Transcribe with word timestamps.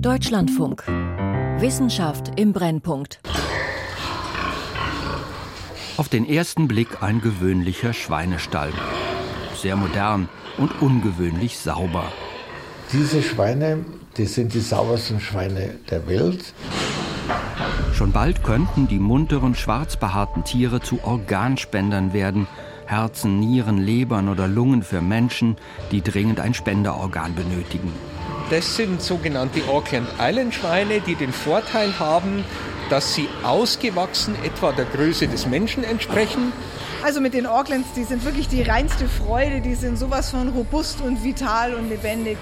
Deutschlandfunk. 0.00 0.86
Wissenschaft 1.58 2.38
im 2.38 2.52
Brennpunkt. 2.52 3.18
Auf 5.96 6.08
den 6.08 6.24
ersten 6.28 6.68
Blick 6.68 7.02
ein 7.02 7.20
gewöhnlicher 7.20 7.92
Schweinestall. 7.92 8.72
Sehr 9.56 9.74
modern 9.74 10.28
und 10.56 10.80
ungewöhnlich 10.80 11.58
sauber. 11.58 12.04
Diese 12.92 13.22
Schweine, 13.22 13.84
die 14.16 14.26
sind 14.26 14.54
die 14.54 14.60
saubersten 14.60 15.18
Schweine 15.18 15.74
der 15.90 16.06
Welt. 16.06 16.54
Schon 17.92 18.12
bald 18.12 18.44
könnten 18.44 18.86
die 18.86 19.00
munteren, 19.00 19.56
schwarz 19.56 19.96
behaarten 19.96 20.44
Tiere 20.44 20.80
zu 20.80 21.02
Organspendern 21.02 22.12
werden. 22.12 22.46
Herzen, 22.86 23.40
Nieren, 23.40 23.78
Lebern 23.78 24.28
oder 24.28 24.46
Lungen 24.46 24.84
für 24.84 25.02
Menschen, 25.02 25.56
die 25.90 26.02
dringend 26.02 26.38
ein 26.38 26.54
Spenderorgan 26.54 27.34
benötigen. 27.34 27.92
Das 28.50 28.76
sind 28.76 29.02
sogenannte 29.02 29.62
Auckland 29.68 30.08
Island 30.18 30.54
Schweine, 30.54 31.00
die 31.00 31.14
den 31.14 31.32
Vorteil 31.32 31.98
haben, 31.98 32.44
dass 32.88 33.14
sie 33.14 33.28
ausgewachsen 33.42 34.34
etwa 34.42 34.72
der 34.72 34.86
Größe 34.86 35.28
des 35.28 35.46
Menschen 35.46 35.84
entsprechen. 35.84 36.52
Also 37.04 37.20
mit 37.20 37.34
den 37.34 37.46
Aucklands, 37.46 37.92
die 37.94 38.04
sind 38.04 38.24
wirklich 38.24 38.48
die 38.48 38.62
reinste 38.62 39.06
Freude, 39.06 39.60
die 39.60 39.74
sind 39.74 39.98
sowas 39.98 40.30
von 40.30 40.48
robust 40.48 41.02
und 41.02 41.22
vital 41.22 41.74
und 41.74 41.90
lebendig. 41.90 42.38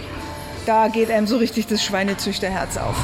Da 0.65 0.87
geht 0.89 1.11
einem 1.11 1.27
so 1.27 1.39
richtig 1.39 1.67
das 1.67 1.85
Schweinezüchterherz 1.85 2.77
auf. 2.77 2.97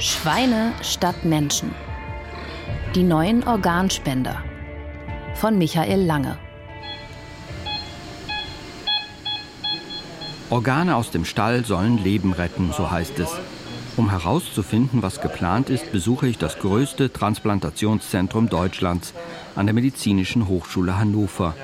Schweine 0.00 0.72
statt 0.82 1.24
Menschen. 1.24 1.72
Die 2.94 3.04
neuen 3.04 3.46
Organspender 3.46 4.42
von 5.34 5.56
Michael 5.56 6.04
Lange. 6.04 6.38
Organe 10.50 10.96
aus 10.96 11.10
dem 11.10 11.26
Stall 11.26 11.66
sollen 11.66 12.02
Leben 12.02 12.32
retten, 12.32 12.72
so 12.74 12.90
heißt 12.90 13.18
es. 13.18 13.28
Um 13.98 14.10
herauszufinden, 14.10 15.02
was 15.02 15.20
geplant 15.20 15.68
ist, 15.68 15.92
besuche 15.92 16.26
ich 16.26 16.38
das 16.38 16.58
größte 16.58 17.12
Transplantationszentrum 17.12 18.48
Deutschlands 18.48 19.12
an 19.56 19.66
der 19.66 19.74
Medizinischen 19.74 20.48
Hochschule 20.48 20.96
Hannover. 20.96 21.54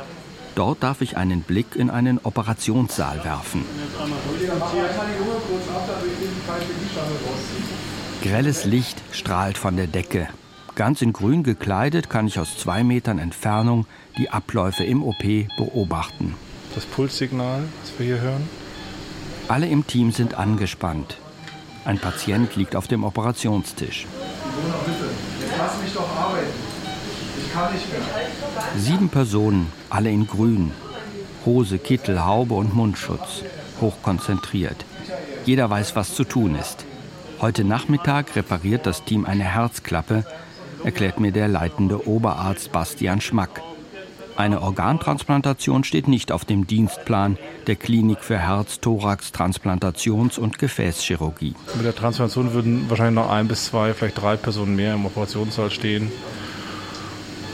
Dort 0.54 0.82
darf 0.82 1.00
ich 1.00 1.16
einen 1.16 1.42
Blick 1.42 1.76
in 1.76 1.88
einen 1.88 2.18
Operationssaal 2.22 3.24
werfen. 3.24 3.64
Grelles 8.22 8.64
Licht 8.64 9.00
strahlt 9.12 9.56
von 9.56 9.76
der 9.76 9.86
Decke. 9.86 10.28
Ganz 10.74 11.00
in 11.02 11.12
grün 11.12 11.42
gekleidet 11.42 12.10
kann 12.10 12.26
ich 12.26 12.38
aus 12.38 12.58
zwei 12.58 12.84
Metern 12.84 13.18
Entfernung 13.18 13.86
die 14.18 14.28
Abläufe 14.28 14.84
im 14.84 15.02
OP 15.02 15.22
beobachten. 15.56 16.34
Das 16.74 16.84
Pulssignal, 16.84 17.62
das 17.82 17.98
wir 17.98 18.06
hier 18.06 18.20
hören, 18.20 18.48
alle 19.48 19.68
im 19.68 19.86
Team 19.86 20.12
sind 20.12 20.34
angespannt. 20.34 21.18
Ein 21.84 21.98
Patient 21.98 22.56
liegt 22.56 22.76
auf 22.76 22.88
dem 22.88 23.04
Operationstisch. 23.04 24.06
Sieben 28.76 29.08
Personen, 29.08 29.72
alle 29.90 30.10
in 30.10 30.26
grün. 30.26 30.72
Hose, 31.44 31.78
Kittel, 31.78 32.24
Haube 32.24 32.54
und 32.54 32.74
Mundschutz. 32.74 33.42
Hochkonzentriert. 33.80 34.84
Jeder 35.44 35.68
weiß, 35.68 35.94
was 35.94 36.14
zu 36.14 36.24
tun 36.24 36.54
ist. 36.54 36.84
Heute 37.40 37.64
Nachmittag 37.64 38.36
repariert 38.36 38.86
das 38.86 39.04
Team 39.04 39.26
eine 39.26 39.44
Herzklappe, 39.44 40.24
erklärt 40.84 41.20
mir 41.20 41.32
der 41.32 41.48
leitende 41.48 42.08
Oberarzt 42.08 42.72
Bastian 42.72 43.20
Schmack. 43.20 43.60
Eine 44.36 44.62
Organtransplantation 44.62 45.84
steht 45.84 46.08
nicht 46.08 46.32
auf 46.32 46.44
dem 46.44 46.66
Dienstplan 46.66 47.38
der 47.68 47.76
Klinik 47.76 48.18
für 48.20 48.38
Herz-, 48.38 48.80
Thorax-, 48.80 49.32
Transplantations- 49.32 50.38
und 50.40 50.58
Gefäßchirurgie. 50.58 51.54
Mit 51.76 51.84
der 51.84 51.94
Transplantation 51.94 52.52
würden 52.52 52.90
wahrscheinlich 52.90 53.14
noch 53.14 53.30
ein 53.30 53.46
bis 53.46 53.66
zwei, 53.66 53.94
vielleicht 53.94 54.20
drei 54.20 54.36
Personen 54.36 54.74
mehr 54.74 54.94
im 54.94 55.06
Operationssaal 55.06 55.70
stehen. 55.70 56.10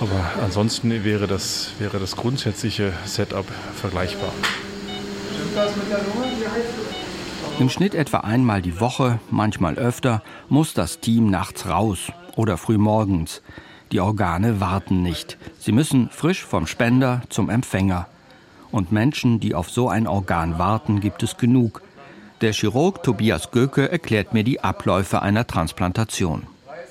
Aber 0.00 0.42
ansonsten 0.42 1.04
wäre 1.04 1.26
das, 1.26 1.72
wäre 1.78 1.98
das 1.98 2.16
grundsätzliche 2.16 2.94
Setup 3.04 3.44
vergleichbar. 3.74 4.32
Im 7.58 7.68
Schnitt 7.68 7.94
etwa 7.94 8.18
einmal 8.18 8.62
die 8.62 8.80
Woche, 8.80 9.20
manchmal 9.30 9.74
öfter, 9.74 10.22
muss 10.48 10.72
das 10.72 11.00
Team 11.00 11.28
nachts 11.28 11.68
raus 11.68 12.10
oder 12.36 12.56
früh 12.56 12.78
morgens. 12.78 13.42
Die 13.92 14.00
Organe 14.00 14.60
warten 14.60 15.02
nicht. 15.02 15.36
Sie 15.58 15.72
müssen 15.72 16.10
frisch 16.10 16.44
vom 16.44 16.68
Spender 16.68 17.22
zum 17.28 17.50
Empfänger. 17.50 18.06
Und 18.70 18.92
Menschen, 18.92 19.40
die 19.40 19.54
auf 19.56 19.68
so 19.68 19.88
ein 19.88 20.06
Organ 20.06 20.58
warten, 20.58 21.00
gibt 21.00 21.24
es 21.24 21.36
genug. 21.36 21.82
Der 22.40 22.52
Chirurg 22.52 23.02
Tobias 23.02 23.50
Göke 23.50 23.90
erklärt 23.90 24.32
mir 24.32 24.44
die 24.44 24.60
Abläufe 24.60 25.22
einer 25.22 25.44
Transplantation. 25.46 26.44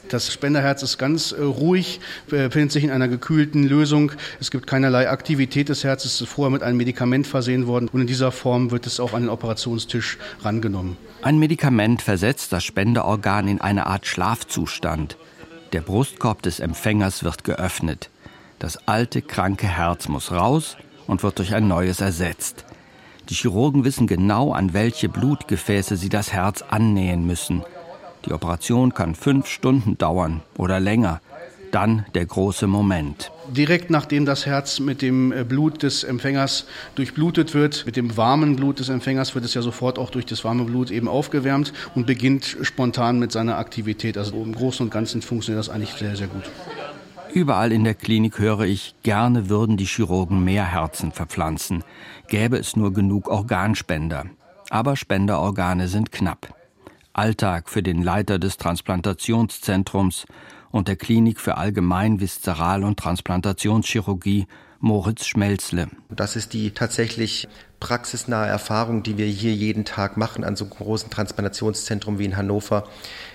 Das 0.09 0.33
Spenderherz 0.33 0.83
ist 0.83 0.97
ganz 0.97 1.31
äh, 1.31 1.41
ruhig, 1.41 1.99
befindet 2.27 2.71
sich 2.71 2.83
in 2.83 2.89
einer 2.91 3.07
gekühlten 3.07 3.63
Lösung. 3.63 4.11
Es 4.39 4.49
gibt 4.51 4.65
keinerlei 4.67 5.09
Aktivität 5.09 5.69
des 5.69 5.83
Herzens, 5.83 6.15
es 6.15 6.21
ist 6.21 6.29
vorher 6.29 6.51
mit 6.51 6.63
einem 6.63 6.77
Medikament 6.77 7.27
versehen 7.27 7.67
worden 7.67 7.89
und 7.91 8.01
in 8.01 8.07
dieser 8.07 8.31
Form 8.31 8.71
wird 8.71 8.87
es 8.87 8.99
auch 8.99 9.13
an 9.13 9.23
den 9.23 9.29
Operationstisch 9.29 10.17
rangenommen. 10.41 10.97
Ein 11.21 11.37
Medikament 11.37 12.01
versetzt 12.01 12.51
das 12.51 12.63
Spenderorgan 12.63 13.47
in 13.47 13.61
eine 13.61 13.85
Art 13.85 14.07
Schlafzustand. 14.07 15.15
Der 15.71 15.81
Brustkorb 15.81 16.41
des 16.41 16.59
Empfängers 16.59 17.23
wird 17.23 17.43
geöffnet. 17.43 18.09
Das 18.57 18.87
alte, 18.87 19.21
kranke 19.21 19.67
Herz 19.67 20.07
muss 20.07 20.31
raus 20.31 20.77
und 21.05 21.21
wird 21.21 21.37
durch 21.37 21.53
ein 21.53 21.67
neues 21.67 22.01
ersetzt. 22.01 22.65
Die 23.29 23.35
Chirurgen 23.35 23.83
wissen 23.83 24.07
genau, 24.07 24.51
an 24.51 24.73
welche 24.73 25.09
Blutgefäße 25.09 25.95
sie 25.95 26.09
das 26.09 26.33
Herz 26.33 26.63
annähen 26.63 27.27
müssen. 27.27 27.63
Die 28.25 28.33
Operation 28.33 28.95
kann 28.95 29.13
fünf 29.13 29.45
Stunden 29.45 29.95
dauern 29.99 30.41
oder 30.57 30.79
länger. 30.79 31.21
Dann 31.71 32.05
der 32.15 32.25
große 32.25 32.67
Moment. 32.67 33.31
Direkt 33.47 33.89
nachdem 33.89 34.25
das 34.25 34.45
Herz 34.45 34.79
mit 34.79 35.01
dem 35.01 35.31
äh, 35.31 35.43
Blut 35.43 35.83
des 35.83 36.03
Empfängers 36.03 36.65
durchblutet 36.95 37.53
wird, 37.53 37.85
mit 37.85 37.95
dem 37.95 38.17
warmen 38.17 38.55
Blut 38.55 38.79
des 38.79 38.89
Empfängers 38.89 39.35
wird 39.35 39.45
es 39.45 39.53
ja 39.53 39.61
sofort 39.61 39.99
auch 39.99 40.09
durch 40.09 40.25
das 40.25 40.43
warme 40.43 40.65
Blut 40.65 40.91
eben 40.91 41.07
aufgewärmt 41.07 41.73
und 41.95 42.07
beginnt 42.07 42.57
spontan 42.61 43.19
mit 43.19 43.31
seiner 43.31 43.57
Aktivität. 43.57 44.17
Also 44.17 44.41
im 44.41 44.53
Großen 44.53 44.85
und 44.85 44.91
Ganzen 44.91 45.21
funktioniert 45.21 45.59
das 45.59 45.69
eigentlich 45.69 45.93
sehr, 45.93 46.15
sehr 46.15 46.27
gut. 46.27 46.43
Überall 47.33 47.71
in 47.71 47.83
der 47.83 47.93
Klinik 47.93 48.39
höre 48.39 48.61
ich, 48.61 48.95
gerne 49.03 49.49
würden 49.49 49.77
die 49.77 49.85
Chirurgen 49.85 50.43
mehr 50.43 50.65
Herzen 50.65 51.11
verpflanzen. 51.11 51.83
Gäbe 52.27 52.57
es 52.57 52.75
nur 52.75 52.91
genug 52.91 53.27
Organspender. 53.27 54.25
Aber 54.71 54.95
Spenderorgane 54.95 55.87
sind 55.87 56.11
knapp. 56.11 56.55
Alltag 57.13 57.69
für 57.69 57.83
den 57.83 58.01
Leiter 58.01 58.39
des 58.39 58.57
Transplantationszentrums 58.57 60.25
und 60.71 60.87
der 60.87 60.95
Klinik 60.95 61.39
für 61.39 61.57
Allgemein-, 61.57 62.19
Viszeral- 62.19 62.83
und 62.83 62.97
Transplantationschirurgie 62.97 64.47
Moritz 64.79 65.25
Schmelzle. 65.25 65.89
Das 66.09 66.35
ist 66.35 66.53
die 66.53 66.71
tatsächlich 66.71 67.49
praxisnahe 67.79 68.47
Erfahrung, 68.47 69.03
die 69.03 69.17
wir 69.17 69.25
hier 69.25 69.53
jeden 69.53 69.83
Tag 69.83 70.15
machen 70.15 70.43
an 70.43 70.55
so 70.55 70.65
einem 70.65 70.71
großen 70.71 71.09
Transplantationszentrum 71.09 72.17
wie 72.17 72.25
in 72.25 72.37
Hannover, 72.37 72.85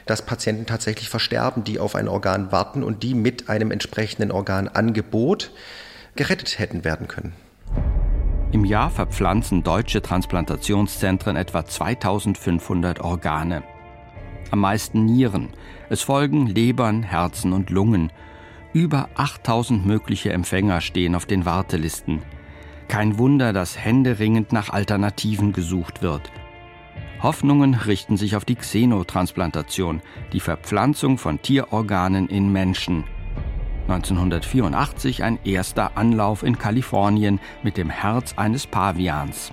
dass 0.07 0.25
Patienten 0.25 0.67
tatsächlich 0.67 1.09
versterben, 1.09 1.65
die 1.65 1.79
auf 1.79 1.95
ein 1.97 2.09
Organ 2.09 2.51
warten 2.51 2.83
und 2.83 3.03
die 3.03 3.15
mit 3.15 3.49
einem 3.49 3.71
entsprechenden 3.71 4.31
Organangebot 4.31 5.53
gerettet 6.17 6.59
hätten 6.59 6.85
werden 6.85 7.09
können. 7.09 7.35
Im 8.53 8.65
Jahr 8.65 8.89
verpflanzen 8.89 9.65
deutsche 9.65 10.01
Transplantationszentren 10.01 11.37
etwa 11.37 11.67
2500 11.67 13.01
Organe. 13.01 13.65
Am 14.51 14.61
meisten 14.61 15.05
Nieren, 15.05 15.49
es 15.89 16.03
folgen 16.03 16.47
Lebern, 16.47 17.03
Herzen 17.03 17.53
und 17.53 17.71
Lungen. 17.71 18.13
Über 18.73 19.09
8000 19.17 19.87
mögliche 19.87 20.33
Empfänger 20.33 20.81
stehen 20.81 21.15
auf 21.15 21.27
den 21.27 21.45
Wartelisten. 21.45 22.23
Kein 22.89 23.19
Wunder, 23.19 23.53
dass 23.53 23.79
händeringend 23.79 24.53
nach 24.53 24.71
Alternativen 24.71 25.53
gesucht 25.53 26.03
wird. 26.03 26.31
Hoffnungen 27.23 27.75
richten 27.75 28.17
sich 28.17 28.37
auf 28.37 28.45
die 28.45 28.57
Xenotransplantation, 28.57 30.03
die 30.33 30.41
Verpflanzung 30.41 31.17
von 31.17 31.41
Tierorganen 31.41 32.29
in 32.29 32.53
Menschen. 32.53 33.05
1984 33.89 35.23
ein 35.23 35.39
erster 35.45 35.97
Anlauf 35.97 36.43
in 36.43 36.59
Kalifornien 36.59 37.41
mit 37.63 37.77
dem 37.77 37.91
Herz 37.91 38.35
eines 38.37 38.67
Pavians. 38.67 39.53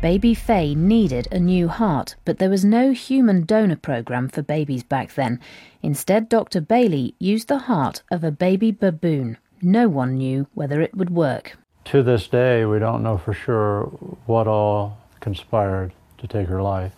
Baby 0.00 0.32
Faye 0.32 0.74
needed 0.74 1.28
a 1.30 1.38
new 1.38 1.68
heart, 1.68 2.16
but 2.24 2.38
there 2.38 2.48
was 2.48 2.64
no 2.64 2.92
human 2.92 3.44
donor 3.44 3.76
program 3.76 4.30
for 4.30 4.40
babies 4.40 4.82
back 4.82 5.12
then. 5.14 5.38
Instead, 5.82 6.30
Dr. 6.30 6.62
Bailey 6.62 7.14
used 7.18 7.48
the 7.48 7.58
heart 7.58 8.02
of 8.10 8.24
a 8.24 8.30
baby 8.30 8.72
baboon. 8.72 9.36
No 9.60 9.88
one 9.88 10.16
knew 10.16 10.46
whether 10.54 10.80
it 10.80 10.96
would 10.96 11.10
work. 11.10 11.58
To 11.92 12.02
this 12.02 12.28
day, 12.28 12.64
we 12.64 12.78
don't 12.78 13.02
know 13.02 13.18
for 13.18 13.34
sure 13.34 13.90
what 14.24 14.46
all 14.46 14.96
conspired 15.20 15.92
to 16.16 16.26
take 16.26 16.48
her 16.48 16.62
life. 16.62 16.92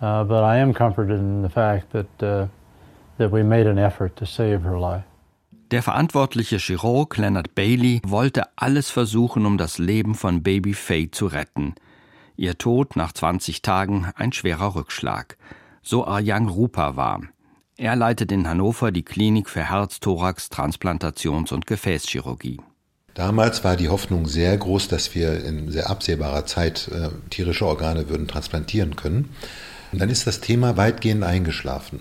Uh, 0.00 0.22
but 0.22 0.44
I 0.44 0.58
am 0.58 0.72
comforted 0.72 1.18
in 1.18 1.42
the 1.42 1.48
fact 1.48 1.90
that, 1.90 2.22
uh, 2.22 2.46
that 3.18 3.32
we 3.32 3.42
made 3.42 3.66
an 3.66 3.80
effort 3.80 4.14
to 4.18 4.26
save 4.26 4.62
her 4.62 4.78
life. 4.78 5.02
Der 5.72 5.82
verantwortliche 5.82 6.60
Chirurg 6.60 7.16
Leonard 7.16 7.56
Bailey 7.56 8.00
wollte 8.06 8.44
alles 8.54 8.90
versuchen, 8.90 9.44
um 9.44 9.58
das 9.58 9.78
Leben 9.78 10.14
von 10.14 10.44
Baby 10.44 10.72
Faye 10.72 11.10
zu 11.10 11.26
retten. 11.26 11.74
Ihr 12.36 12.58
Tod 12.58 12.96
nach 12.96 13.12
20 13.12 13.62
Tagen 13.62 14.10
ein 14.16 14.32
schwerer 14.32 14.74
Rückschlag. 14.74 15.36
So 15.82 16.06
Arjang 16.06 16.48
Rupa 16.48 16.96
war. 16.96 17.20
Er 17.76 17.96
leitet 17.96 18.32
in 18.32 18.48
Hannover 18.48 18.92
die 18.92 19.02
Klinik 19.02 19.48
für 19.48 19.68
Herz, 19.68 20.00
Thorax, 20.00 20.48
Transplantations- 20.50 21.52
und 21.52 21.66
Gefäßchirurgie. 21.66 22.60
Damals 23.14 23.62
war 23.62 23.76
die 23.76 23.88
Hoffnung 23.88 24.26
sehr 24.26 24.56
groß, 24.56 24.88
dass 24.88 25.14
wir 25.14 25.44
in 25.44 25.70
sehr 25.70 25.88
absehbarer 25.88 26.46
Zeit 26.46 26.88
äh, 26.88 27.10
tierische 27.30 27.66
Organe 27.66 28.08
würden 28.08 28.26
transplantieren 28.26 28.96
können. 28.96 29.30
Und 29.92 30.00
dann 30.00 30.10
ist 30.10 30.26
das 30.26 30.40
Thema 30.40 30.76
weitgehend 30.76 31.22
eingeschlafen 31.22 32.00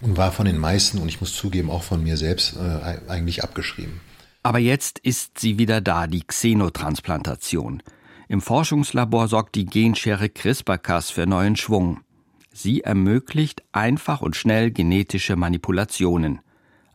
und 0.00 0.16
war 0.16 0.32
von 0.32 0.46
den 0.46 0.58
meisten, 0.58 0.98
und 0.98 1.08
ich 1.08 1.20
muss 1.20 1.34
zugeben, 1.34 1.70
auch 1.70 1.84
von 1.84 2.02
mir 2.02 2.16
selbst, 2.16 2.56
äh, 2.56 3.10
eigentlich 3.10 3.44
abgeschrieben. 3.44 4.00
Aber 4.42 4.58
jetzt 4.58 4.98
ist 4.98 5.38
sie 5.38 5.58
wieder 5.58 5.80
da, 5.80 6.08
die 6.08 6.22
Xenotransplantation. 6.22 7.82
Im 8.28 8.40
Forschungslabor 8.40 9.28
sorgt 9.28 9.54
die 9.54 9.66
Genschere 9.66 10.28
CRISPR-Cas 10.28 11.10
für 11.10 11.26
neuen 11.26 11.56
Schwung. 11.56 12.00
Sie 12.52 12.82
ermöglicht 12.82 13.62
einfach 13.72 14.22
und 14.22 14.36
schnell 14.36 14.70
genetische 14.70 15.36
Manipulationen. 15.36 16.40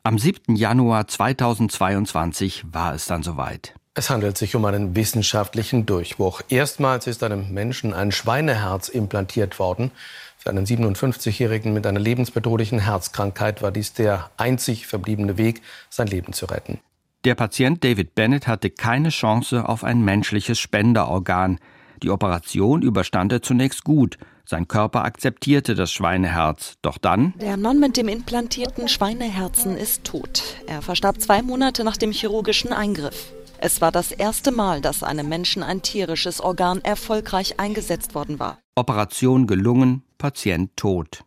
Am 0.03 0.17
7. 0.17 0.55
Januar 0.55 1.07
2022 1.07 2.63
war 2.71 2.95
es 2.95 3.05
dann 3.05 3.21
soweit. 3.21 3.75
Es 3.93 4.09
handelt 4.09 4.37
sich 4.37 4.55
um 4.55 4.63
einen 4.63 4.95
wissenschaftlichen 4.95 5.85
Durchbruch. 5.85 6.41
Erstmals 6.47 7.05
ist 7.05 7.21
einem 7.21 7.53
Menschen 7.53 7.93
ein 7.93 8.13
Schweineherz 8.13 8.87
implantiert 8.87 9.59
worden. 9.59 9.91
Für 10.37 10.51
einen 10.51 10.65
57-Jährigen 10.65 11.73
mit 11.73 11.85
einer 11.85 11.99
lebensbedrohlichen 11.99 12.79
Herzkrankheit 12.79 13.61
war 13.61 13.71
dies 13.71 13.91
der 13.91 14.31
einzig 14.37 14.87
verbliebene 14.87 15.37
Weg, 15.37 15.61
sein 15.89 16.07
Leben 16.07 16.31
zu 16.31 16.45
retten. 16.45 16.79
Der 17.25 17.35
Patient 17.35 17.83
David 17.83 18.15
Bennett 18.15 18.47
hatte 18.47 18.69
keine 18.69 19.09
Chance 19.09 19.67
auf 19.67 19.83
ein 19.83 20.05
menschliches 20.05 20.57
Spenderorgan. 20.57 21.59
Die 22.01 22.11
Operation 22.11 22.81
überstand 22.81 23.33
er 23.33 23.41
zunächst 23.41 23.83
gut. 23.83 24.17
Sein 24.45 24.69
Körper 24.69 25.03
akzeptierte 25.03 25.75
das 25.75 25.91
Schweineherz. 25.91 26.77
Doch 26.81 26.97
dann. 26.97 27.33
Der 27.41 27.57
Mann 27.57 27.79
mit 27.81 27.97
dem 27.97 28.07
implantierten 28.07 28.87
Schweineherzen 28.87 29.75
ist 29.75 30.05
tot. 30.05 30.41
Er 30.65 30.81
verstarb 30.81 31.19
zwei 31.19 31.41
Monate 31.41 31.83
nach 31.83 31.97
dem 31.97 32.13
chirurgischen 32.13 32.71
Eingriff. 32.71 33.33
Es 33.57 33.81
war 33.81 33.91
das 33.91 34.13
erste 34.13 34.53
Mal, 34.53 34.79
dass 34.79 35.03
einem 35.03 35.27
Menschen 35.27 35.61
ein 35.61 35.81
tierisches 35.81 36.39
Organ 36.39 36.79
erfolgreich 36.81 37.59
eingesetzt 37.59 38.15
worden 38.15 38.39
war. 38.39 38.59
Operation 38.75 39.45
gelungen, 39.45 40.03
Patient 40.17 40.71
tot. 40.77 41.25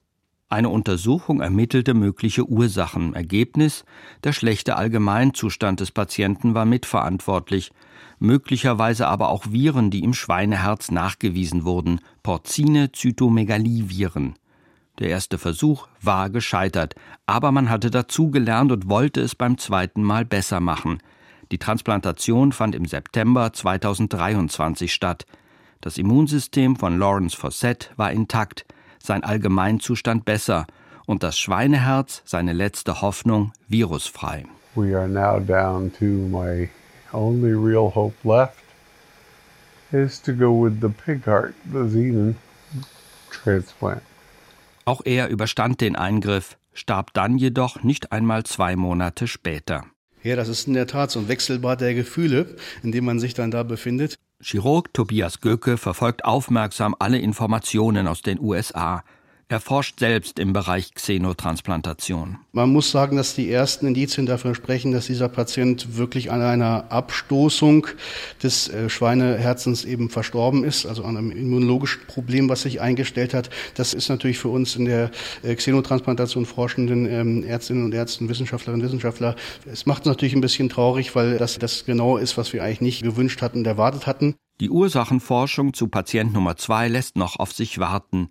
Eine 0.53 0.69
Untersuchung 0.69 1.41
ermittelte 1.41 1.95
mögliche 1.95 2.47
Ursachen. 2.47 3.15
Ergebnis: 3.15 3.87
Der 4.23 4.35
schlechte 4.35 4.77
Allgemeinzustand 4.77 5.81
des 5.81 5.93
Patienten 5.93 6.55
war 6.55 6.67
mitverantwortlich 6.67 7.73
möglicherweise 8.19 9.09
aber 9.09 9.31
auch 9.31 9.51
Viren, 9.51 9.91
die 9.91 10.05
im 10.05 10.13
Schweineherz 10.13 10.91
nachgewiesen 10.91 11.65
wurden, 11.65 12.01
Porcine-Zytomegalie-Viren. 12.23 14.35
Der 14.99 15.09
erste 15.09 15.39
Versuch 15.39 15.89
war 16.03 16.29
gescheitert, 16.29 16.97
aber 17.25 17.51
man 17.51 17.71
hatte 17.71 17.91
dazugelernt 17.91 18.73
und 18.73 18.91
wollte 18.91 19.23
es 19.23 19.35
beim 19.35 19.57
zweiten 19.57 20.03
Mal 20.03 20.27
besser 20.27 20.61
machen. 20.61 20.99
Die 21.51 21.57
Transplantation 21.57 22.53
fand 22.53 22.75
im 22.75 22.85
September 22.85 23.55
2023 23.55 24.93
statt. 24.93 25.25
Das 25.81 25.97
Immunsystem 25.97 26.77
von 26.77 26.99
Lawrence 26.99 27.39
Fossett 27.39 27.91
war 27.97 28.13
intakt, 28.13 28.67
sein 29.07 29.25
Allgemeinzustand 29.25 30.25
besser 30.25 30.67
und 31.07 31.23
das 31.23 31.39
Schweineherz, 31.39 32.23
seine 32.25 32.53
letzte 32.53 33.01
Hoffnung, 33.01 33.53
virusfrei. 33.69 34.45
We 34.75 34.97
are 34.97 35.09
now 35.09 35.39
down 35.39 35.93
to 35.99 36.05
my 36.05 36.69
only 37.13 37.53
real 37.53 37.95
hope 37.95 38.17
left 38.25 38.63
is 39.93 40.21
to 40.23 40.33
go 40.33 40.53
with 40.53 40.81
the 40.81 40.89
pig 40.89 41.27
heart, 41.27 41.55
the 41.71 41.81
Xenon 41.81 42.37
transplant. 43.31 44.03
Auch 44.85 45.03
er 45.05 45.29
überstand 45.29 45.81
den 45.81 45.95
Eingriff, 45.95 46.57
starb 46.73 47.13
dann 47.13 47.39
jedoch 47.39 47.83
nicht 47.83 48.11
einmal 48.11 48.45
zwei 48.45 48.75
Monate 48.75 49.29
später. 49.29 49.85
Ja, 50.23 50.37
das 50.37 50.49
ist 50.49 50.67
in 50.67 50.75
der 50.75 50.87
Tat 50.87 51.11
so 51.11 51.21
ein 51.21 51.29
Wechselbad 51.29 51.81
der 51.81 51.95
Gefühle, 51.95 52.57
in 52.83 52.93
dem 52.93 53.05
man 53.05 53.21
sich 53.21 53.35
dann 53.35 53.51
da 53.51 53.63
befindet. 53.65 54.19
Chirurg 54.43 54.93
Tobias 54.93 55.41
Göke 55.41 55.77
verfolgt 55.77 56.25
aufmerksam 56.25 56.97
alle 56.99 57.19
Informationen 57.19 58.09
aus 58.09 58.23
den 58.23 58.41
USA. 58.41 59.05
Er 59.53 59.61
forscht 59.61 59.99
selbst 59.99 60.39
im 60.39 60.55
Bereich 60.55 60.95
Xenotransplantation. 60.95 62.39
Man 62.53 62.71
muss 62.71 62.91
sagen, 62.91 63.19
dass 63.19 63.35
die 63.35 63.51
ersten 63.51 63.87
Indizien 63.87 64.25
dafür 64.25 64.55
sprechen, 64.55 64.93
dass 64.93 65.09
dieser 65.09 65.29
Patient 65.29 65.99
wirklich 65.99 66.31
an 66.31 66.41
einer 66.41 66.91
Abstoßung 66.91 67.87
des 68.43 68.69
äh, 68.69 68.89
Schweineherzens 68.89 69.85
eben 69.85 70.09
verstorben 70.09 70.65
ist, 70.65 70.87
also 70.87 71.05
an 71.05 71.19
einem 71.19 71.31
immunologischen 71.31 72.07
Problem, 72.07 72.49
was 72.49 72.63
sich 72.63 72.81
eingestellt 72.81 73.35
hat. 73.35 73.51
Das 73.75 73.93
ist 73.93 74.09
natürlich 74.09 74.39
für 74.39 74.49
uns 74.49 74.75
in 74.75 74.87
der 74.87 75.11
äh, 75.43 75.55
Xenotransplantation 75.55 76.47
forschenden 76.47 77.05
ähm, 77.05 77.45
Ärztinnen 77.45 77.85
und 77.85 77.93
Ärzten, 77.93 78.31
Wissenschaftlerinnen 78.31 78.81
und 78.81 78.87
Wissenschaftler, 78.87 79.37
es 79.71 79.85
macht 79.85 80.07
uns 80.07 80.15
natürlich 80.15 80.35
ein 80.35 80.41
bisschen 80.41 80.71
traurig, 80.71 81.15
weil 81.15 81.37
das 81.37 81.59
das 81.59 81.85
genau 81.85 82.17
ist, 82.17 82.39
was 82.39 82.55
wir 82.55 82.65
eigentlich 82.65 82.81
nicht 82.81 83.03
gewünscht 83.03 83.43
hatten 83.43 83.59
und 83.59 83.67
erwartet 83.67 84.07
hatten. 84.07 84.35
Die 84.61 84.71
Ursachenforschung 84.71 85.75
zu 85.75 85.89
Patient 85.89 86.33
Nummer 86.33 86.57
zwei 86.57 86.89
lässt 86.89 87.17
noch 87.17 87.39
auf 87.39 87.53
sich 87.53 87.79
warten 87.79 88.31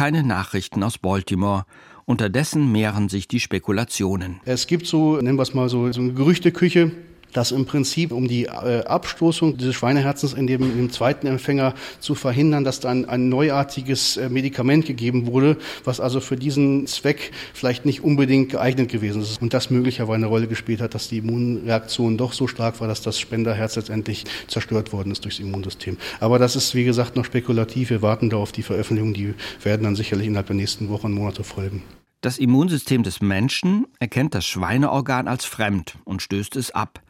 keine 0.00 0.22
Nachrichten 0.22 0.82
aus 0.82 0.96
Baltimore. 0.96 1.66
Unterdessen 2.06 2.72
mehren 2.72 3.10
sich 3.10 3.28
die 3.28 3.38
Spekulationen. 3.38 4.40
Es 4.46 4.66
gibt 4.66 4.86
so, 4.86 5.18
nennen 5.20 5.36
wir 5.36 5.42
es 5.42 5.52
mal 5.52 5.68
so, 5.68 5.92
so 5.92 6.00
eine 6.00 6.14
Gerüchteküche, 6.14 6.90
dass 7.32 7.52
im 7.52 7.66
Prinzip, 7.66 8.12
um 8.12 8.28
die 8.28 8.44
äh, 8.44 8.84
Abstoßung 8.84 9.56
dieses 9.56 9.74
Schweineherzens 9.74 10.32
in 10.32 10.46
dem, 10.46 10.62
in 10.62 10.76
dem, 10.76 10.90
zweiten 10.90 11.26
Empfänger 11.26 11.74
zu 12.00 12.14
verhindern, 12.14 12.64
dass 12.64 12.80
dann 12.80 13.04
ein 13.04 13.28
neuartiges 13.28 14.16
äh, 14.16 14.28
Medikament 14.28 14.86
gegeben 14.86 15.26
wurde, 15.26 15.56
was 15.84 16.00
also 16.00 16.20
für 16.20 16.36
diesen 16.36 16.86
Zweck 16.86 17.32
vielleicht 17.54 17.84
nicht 17.84 18.02
unbedingt 18.02 18.50
geeignet 18.50 18.90
gewesen 18.90 19.22
ist 19.22 19.40
und 19.40 19.54
das 19.54 19.70
möglicherweise 19.70 20.16
eine 20.16 20.26
Rolle 20.26 20.46
gespielt 20.46 20.80
hat, 20.80 20.94
dass 20.94 21.08
die 21.08 21.18
Immunreaktion 21.18 22.16
doch 22.16 22.32
so 22.32 22.46
stark 22.46 22.80
war, 22.80 22.88
dass 22.88 23.02
das 23.02 23.18
Spenderherz 23.18 23.76
letztendlich 23.76 24.24
zerstört 24.48 24.92
worden 24.92 25.12
ist 25.12 25.24
durchs 25.24 25.38
Immunsystem. 25.38 25.96
Aber 26.18 26.38
das 26.38 26.56
ist, 26.56 26.74
wie 26.74 26.84
gesagt, 26.84 27.16
noch 27.16 27.24
spekulativ. 27.24 27.90
Wir 27.90 28.02
warten 28.02 28.30
da 28.30 28.36
auf 28.36 28.52
die 28.52 28.62
Veröffentlichung. 28.62 29.14
Die 29.14 29.34
werden 29.62 29.84
dann 29.84 29.96
sicherlich 29.96 30.26
innerhalb 30.26 30.46
der 30.46 30.56
nächsten 30.56 30.88
Wochen 30.88 31.06
und 31.06 31.14
Monate 31.14 31.44
folgen. 31.44 31.82
Das 32.20 32.36
Immunsystem 32.36 33.02
des 33.02 33.22
Menschen 33.22 33.86
erkennt 33.98 34.34
das 34.34 34.44
Schweineorgan 34.44 35.26
als 35.26 35.46
fremd 35.46 35.96
und 36.04 36.20
stößt 36.20 36.56
es 36.56 36.70
ab. 36.70 37.00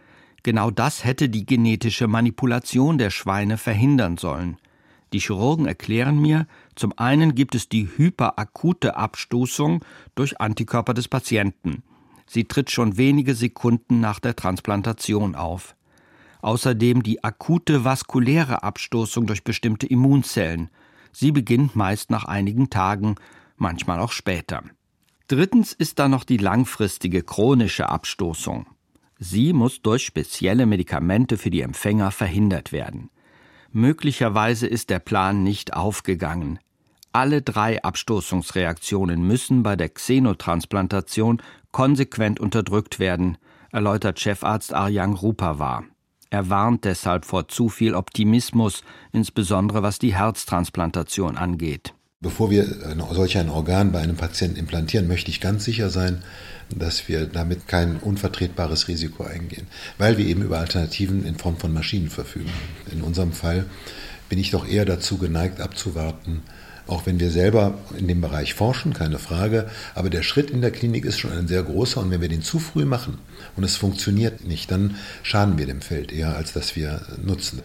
Genau 0.43 0.71
das 0.71 1.05
hätte 1.05 1.29
die 1.29 1.45
genetische 1.45 2.09
Manipulation 2.09 2.99
der 2.99 3.11
Schweine 3.11 3.59
verhindern 3.59 4.17
sollen. 4.17 4.57
Die 5.13 5.19
Chirurgen 5.19 5.67
erklären 5.67 6.21
mir, 6.21 6.47
zum 6.77 6.97
einen 6.97 7.35
gibt 7.35 7.55
es 7.55 7.69
die 7.69 7.89
hyperakute 7.97 8.97
Abstoßung 8.97 9.85
durch 10.15 10.41
Antikörper 10.41 10.95
des 10.95 11.09
Patienten. 11.09 11.83
Sie 12.27 12.45
tritt 12.45 12.71
schon 12.71 12.97
wenige 12.97 13.35
Sekunden 13.35 14.01
nach 14.01 14.21
der 14.21 14.37
Transplantation 14.37 15.35
auf. 15.35 15.75
Außerdem 16.43 17.03
die 17.03 17.25
akute 17.25 17.85
vaskuläre 17.85 18.63
Abstoßung 18.63 19.27
durch 19.27 19.43
bestimmte 19.43 19.87
Immunzellen. 19.87 20.71
Sie 21.13 21.33
beginnt 21.33 21.75
meist 21.75 22.11
nach 22.11 22.25
einigen 22.25 22.71
Tagen, 22.71 23.17
manchmal 23.57 23.99
auch 23.99 24.13
später. 24.13 24.63
Drittens 25.27 25.73
ist 25.73 25.99
da 25.99 26.09
noch 26.09 26.25
die 26.25 26.39
langfristige 26.39 27.23
chronische 27.23 27.89
Abstoßung. 27.89 28.67
Sie 29.23 29.53
muss 29.53 29.83
durch 29.83 30.03
spezielle 30.03 30.65
Medikamente 30.65 31.37
für 31.37 31.51
die 31.51 31.61
Empfänger 31.61 32.11
verhindert 32.11 32.73
werden. 32.73 33.11
Möglicherweise 33.71 34.67
ist 34.67 34.89
der 34.89 34.99
Plan 34.99 35.45
nicht 35.45 35.75
aufgegangen. 35.75 36.59
Alle 37.13 37.43
drei 37.43 37.83
Abstoßungsreaktionen 37.83 39.23
müssen 39.23 39.63
bei 39.63 39.77
der 39.77 39.91
Xenotransplantation 39.91 41.43
konsequent 41.71 42.41
unterdrückt 42.41 42.99
werden, 42.99 43.37
erläutert 43.71 44.19
Chefarzt 44.19 44.73
Aryang 44.73 45.15
Rupawar. 45.15 45.85
Er 46.31 46.49
warnt 46.49 46.85
deshalb 46.87 47.27
vor 47.27 47.47
zu 47.47 47.69
viel 47.69 47.95
Optimismus, 47.95 48.83
insbesondere 49.13 49.83
was 49.83 49.99
die 49.99 50.15
Herztransplantation 50.15 51.37
angeht. 51.37 51.93
Bevor 52.23 52.51
wir 52.51 52.67
solch 53.15 53.39
ein 53.39 53.49
Organ 53.49 53.93
bei 53.93 54.01
einem 54.01 54.17
Patienten 54.17 54.59
implantieren, 54.59 55.09
möchte 55.09 55.31
ich 55.31 55.41
ganz 55.41 55.65
sicher 55.65 55.89
sein, 55.89 56.23
dass 56.69 57.09
wir 57.09 57.25
damit 57.25 57.67
kein 57.67 57.97
unvertretbares 57.97 58.89
Risiko 58.89 59.25
eingehen, 59.25 59.67
weil 59.97 60.19
wir 60.19 60.27
eben 60.27 60.43
über 60.43 60.59
Alternativen 60.59 61.25
in 61.25 61.37
Form 61.37 61.57
von 61.57 61.73
Maschinen 61.73 62.11
verfügen. 62.11 62.53
In 62.93 63.01
unserem 63.01 63.33
Fall 63.33 63.65
bin 64.29 64.39
ich 64.39 64.51
doch 64.51 64.69
eher 64.69 64.85
dazu 64.85 65.17
geneigt, 65.17 65.63
abzuwarten, 65.63 66.43
auch 66.87 67.07
wenn 67.07 67.21
wir 67.21 67.31
selber 67.31 67.79
in 67.97 68.07
dem 68.07 68.21
Bereich 68.21 68.53
forschen, 68.53 68.93
keine 68.93 69.19
Frage. 69.19 69.71
Aber 69.95 70.11
der 70.11 70.23
Schritt 70.23 70.51
in 70.51 70.61
der 70.61 70.73
Klinik 70.73 71.07
ist 71.07 71.19
schon 71.19 71.33
ein 71.33 71.49
sehr 71.49 71.63
großer 71.63 72.03
und 72.03 72.11
wenn 72.11 72.21
wir 72.21 72.29
den 72.29 72.43
zu 72.43 72.59
früh 72.59 72.85
machen 72.85 73.17
und 73.57 73.65
es 73.65 73.77
funktioniert 73.77 74.45
nicht, 74.45 74.71
dann 74.71 74.97
schaden 75.23 75.57
wir 75.57 75.65
dem 75.65 75.81
Feld 75.81 76.13
eher, 76.13 76.37
als 76.37 76.53
dass 76.53 76.77
wir 76.77 77.01
nutzen. 77.25 77.63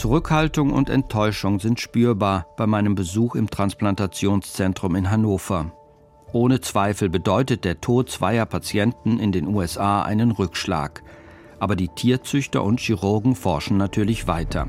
Zurückhaltung 0.00 0.72
und 0.72 0.88
Enttäuschung 0.88 1.60
sind 1.60 1.78
spürbar 1.78 2.46
bei 2.56 2.66
meinem 2.66 2.94
Besuch 2.94 3.34
im 3.34 3.50
Transplantationszentrum 3.50 4.96
in 4.96 5.10
Hannover. 5.10 5.72
Ohne 6.32 6.62
Zweifel 6.62 7.10
bedeutet 7.10 7.66
der 7.66 7.82
Tod 7.82 8.08
zweier 8.08 8.46
Patienten 8.46 9.18
in 9.18 9.30
den 9.30 9.46
USA 9.46 10.00
einen 10.00 10.30
Rückschlag. 10.30 11.02
Aber 11.58 11.76
die 11.76 11.88
Tierzüchter 11.88 12.64
und 12.64 12.80
Chirurgen 12.80 13.34
forschen 13.34 13.76
natürlich 13.76 14.26
weiter. 14.26 14.68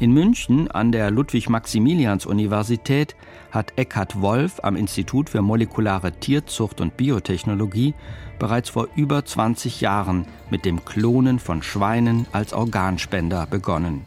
In 0.00 0.12
München 0.12 0.70
an 0.70 0.92
der 0.92 1.10
Ludwig-Maximilians-Universität 1.10 3.16
hat 3.50 3.72
Eckhard 3.74 4.20
Wolf 4.20 4.60
am 4.62 4.76
Institut 4.76 5.28
für 5.28 5.42
molekulare 5.42 6.12
Tierzucht 6.12 6.80
und 6.80 6.96
Biotechnologie 6.96 7.94
bereits 8.38 8.70
vor 8.70 8.86
über 8.94 9.24
20 9.24 9.80
Jahren 9.80 10.26
mit 10.50 10.64
dem 10.64 10.84
Klonen 10.84 11.40
von 11.40 11.64
Schweinen 11.64 12.28
als 12.30 12.52
Organspender 12.52 13.46
begonnen. 13.46 14.04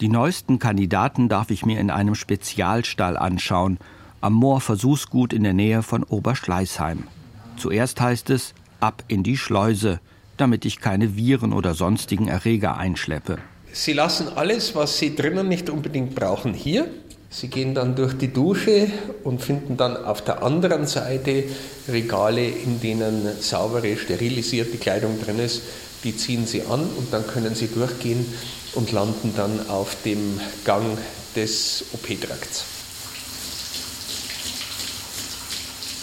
Die 0.00 0.08
neuesten 0.08 0.60
Kandidaten 0.60 1.28
darf 1.28 1.50
ich 1.50 1.66
mir 1.66 1.80
in 1.80 1.90
einem 1.90 2.14
Spezialstall 2.14 3.16
anschauen, 3.16 3.78
am 4.20 4.34
Moorversuchsgut 4.34 5.32
in 5.32 5.42
der 5.42 5.52
Nähe 5.52 5.82
von 5.82 6.04
Oberschleißheim. 6.04 7.08
Zuerst 7.56 8.00
heißt 8.00 8.30
es, 8.30 8.54
ab 8.78 9.02
in 9.08 9.24
die 9.24 9.36
Schleuse, 9.36 9.98
damit 10.36 10.64
ich 10.64 10.78
keine 10.78 11.16
Viren 11.16 11.52
oder 11.52 11.74
sonstigen 11.74 12.28
Erreger 12.28 12.76
einschleppe. 12.76 13.38
Sie 13.76 13.92
lassen 13.92 14.28
alles, 14.34 14.74
was 14.74 14.96
Sie 14.96 15.14
drinnen 15.14 15.48
nicht 15.48 15.68
unbedingt 15.68 16.14
brauchen, 16.14 16.54
hier. 16.54 16.88
Sie 17.28 17.48
gehen 17.48 17.74
dann 17.74 17.94
durch 17.94 18.16
die 18.16 18.32
Dusche 18.32 18.90
und 19.22 19.42
finden 19.42 19.76
dann 19.76 20.02
auf 20.02 20.24
der 20.24 20.42
anderen 20.42 20.86
Seite 20.86 21.44
Regale, 21.86 22.48
in 22.48 22.80
denen 22.80 23.38
saubere, 23.38 23.98
sterilisierte 23.98 24.78
Kleidung 24.78 25.20
drin 25.20 25.38
ist. 25.38 25.60
Die 26.04 26.16
ziehen 26.16 26.46
Sie 26.46 26.62
an 26.62 26.88
und 26.96 27.12
dann 27.12 27.26
können 27.26 27.54
Sie 27.54 27.68
durchgehen 27.68 28.24
und 28.72 28.92
landen 28.92 29.34
dann 29.36 29.68
auf 29.68 29.94
dem 30.06 30.40
Gang 30.64 30.96
des 31.36 31.84
OP-Trakts. 31.92 32.64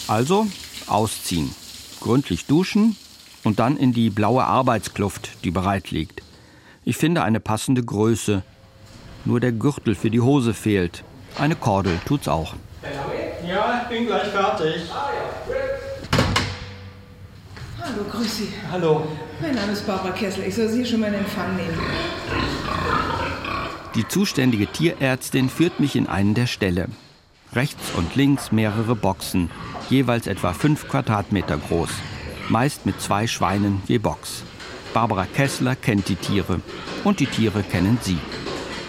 Also 0.06 0.46
ausziehen, 0.86 1.52
gründlich 2.00 2.46
duschen 2.46 2.94
und 3.42 3.58
dann 3.58 3.76
in 3.76 3.92
die 3.92 4.10
blaue 4.10 4.44
Arbeitskluft, 4.44 5.30
die 5.42 5.50
bereit 5.50 5.90
liegt. 5.90 6.23
Ich 6.86 6.98
finde 6.98 7.22
eine 7.22 7.40
passende 7.40 7.82
Größe. 7.82 8.42
Nur 9.24 9.40
der 9.40 9.52
Gürtel 9.52 9.94
für 9.94 10.10
die 10.10 10.20
Hose 10.20 10.52
fehlt. 10.52 11.02
Eine 11.38 11.56
Kordel 11.56 11.98
tut's 12.04 12.28
auch. 12.28 12.54
Ja, 13.48 13.82
ich 13.82 13.88
bin 13.88 14.06
gleich 14.06 14.28
fertig. 14.28 14.82
Hallo, 17.80 18.04
grüß 18.10 18.36
Sie. 18.36 18.48
Hallo. 18.70 19.06
Mein 19.40 19.54
Name 19.54 19.72
ist 19.72 19.86
Barbara 19.86 20.12
Kessel. 20.12 20.44
Ich 20.44 20.54
soll 20.54 20.68
Sie 20.68 20.84
schon 20.84 21.00
mal 21.00 21.08
in 21.08 21.14
Empfang 21.14 21.56
nehmen. 21.56 21.78
Die 23.94 24.06
zuständige 24.06 24.66
Tierärztin 24.66 25.48
führt 25.48 25.80
mich 25.80 25.96
in 25.96 26.06
einen 26.06 26.34
der 26.34 26.46
Ställe. 26.46 26.88
Rechts 27.54 27.92
und 27.96 28.14
links 28.16 28.52
mehrere 28.52 28.96
Boxen, 28.96 29.50
jeweils 29.88 30.26
etwa 30.26 30.52
fünf 30.52 30.88
Quadratmeter 30.88 31.56
groß. 31.56 31.90
Meist 32.48 32.84
mit 32.84 33.00
zwei 33.00 33.26
Schweinen 33.26 33.82
je 33.86 33.98
Box. 33.98 34.42
Barbara 34.94 35.26
Kessler 35.26 35.74
kennt 35.74 36.08
die 36.08 36.14
Tiere 36.14 36.60
und 37.02 37.18
die 37.18 37.26
Tiere 37.26 37.64
kennen 37.64 37.98
sie. 38.00 38.16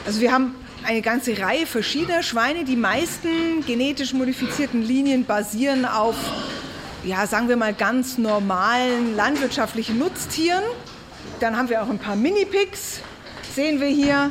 Also 0.06 0.22
wir 0.22 0.32
haben 0.32 0.54
eine 0.86 1.02
ganze 1.02 1.38
Reihe 1.40 1.66
verschiedener 1.66 2.22
Schweine. 2.22 2.64
Die 2.64 2.76
meisten 2.76 3.66
genetisch 3.66 4.14
modifizierten 4.14 4.84
Linien 4.84 5.26
basieren 5.26 5.84
auf, 5.84 6.16
ja, 7.04 7.26
sagen 7.26 7.50
wir 7.50 7.58
mal, 7.58 7.74
ganz 7.74 8.20
normalen 8.20 9.16
landwirtschaftlichen 9.16 9.98
Nutztieren. 9.98 10.64
Dann 11.40 11.58
haben 11.58 11.70
wir 11.70 11.82
auch 11.82 11.90
ein 11.90 11.98
paar 11.98 12.16
Mini-Pigs, 12.16 13.02
sehen 13.56 13.82
wir 13.82 13.88
hier. 13.88 14.30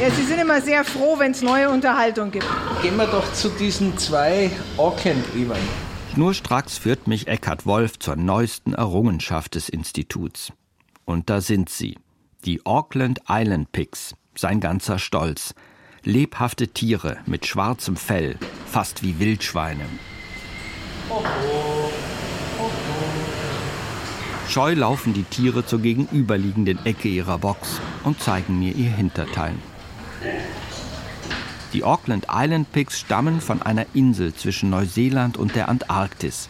Ja, 0.00 0.10
sie 0.10 0.24
sind 0.24 0.40
immer 0.40 0.60
sehr 0.60 0.84
froh, 0.84 1.16
wenn 1.20 1.30
es 1.30 1.42
neue 1.42 1.70
Unterhaltung 1.70 2.32
gibt. 2.32 2.46
Gehen 2.82 2.96
wir 2.96 3.06
doch 3.06 3.32
zu 3.32 3.50
diesen 3.50 3.96
zwei 3.98 4.50
Auckland-Ebern. 4.76 5.62
Schnurstracks 6.12 6.76
führt 6.76 7.06
mich 7.06 7.28
Eckhard 7.28 7.66
Wolf 7.66 8.00
zur 8.00 8.16
neuesten 8.16 8.74
Errungenschaft 8.74 9.54
des 9.54 9.68
Instituts. 9.68 10.52
Und 11.04 11.30
da 11.30 11.40
sind 11.40 11.68
sie, 11.68 11.98
die 12.44 12.64
Auckland 12.64 13.20
Island 13.28 13.72
Pigs, 13.72 14.14
sein 14.34 14.60
ganzer 14.60 14.98
Stolz. 14.98 15.54
Lebhafte 16.02 16.68
Tiere 16.68 17.18
mit 17.26 17.46
schwarzem 17.46 17.96
Fell, 17.96 18.36
fast 18.66 19.02
wie 19.02 19.18
Wildschweine. 19.18 19.84
Scheu 24.48 24.74
laufen 24.74 25.14
die 25.14 25.24
Tiere 25.24 25.64
zur 25.64 25.80
gegenüberliegenden 25.80 26.84
Ecke 26.84 27.08
ihrer 27.08 27.38
Box 27.38 27.80
und 28.04 28.20
zeigen 28.20 28.58
mir 28.58 28.74
ihr 28.74 28.90
Hinterteil. 28.90 29.54
Die 31.72 31.82
Auckland 31.82 32.26
Island 32.30 32.70
Pigs 32.70 33.00
stammen 33.00 33.40
von 33.40 33.62
einer 33.62 33.86
Insel 33.94 34.34
zwischen 34.34 34.70
Neuseeland 34.70 35.36
und 35.36 35.56
der 35.56 35.68
Antarktis. 35.68 36.48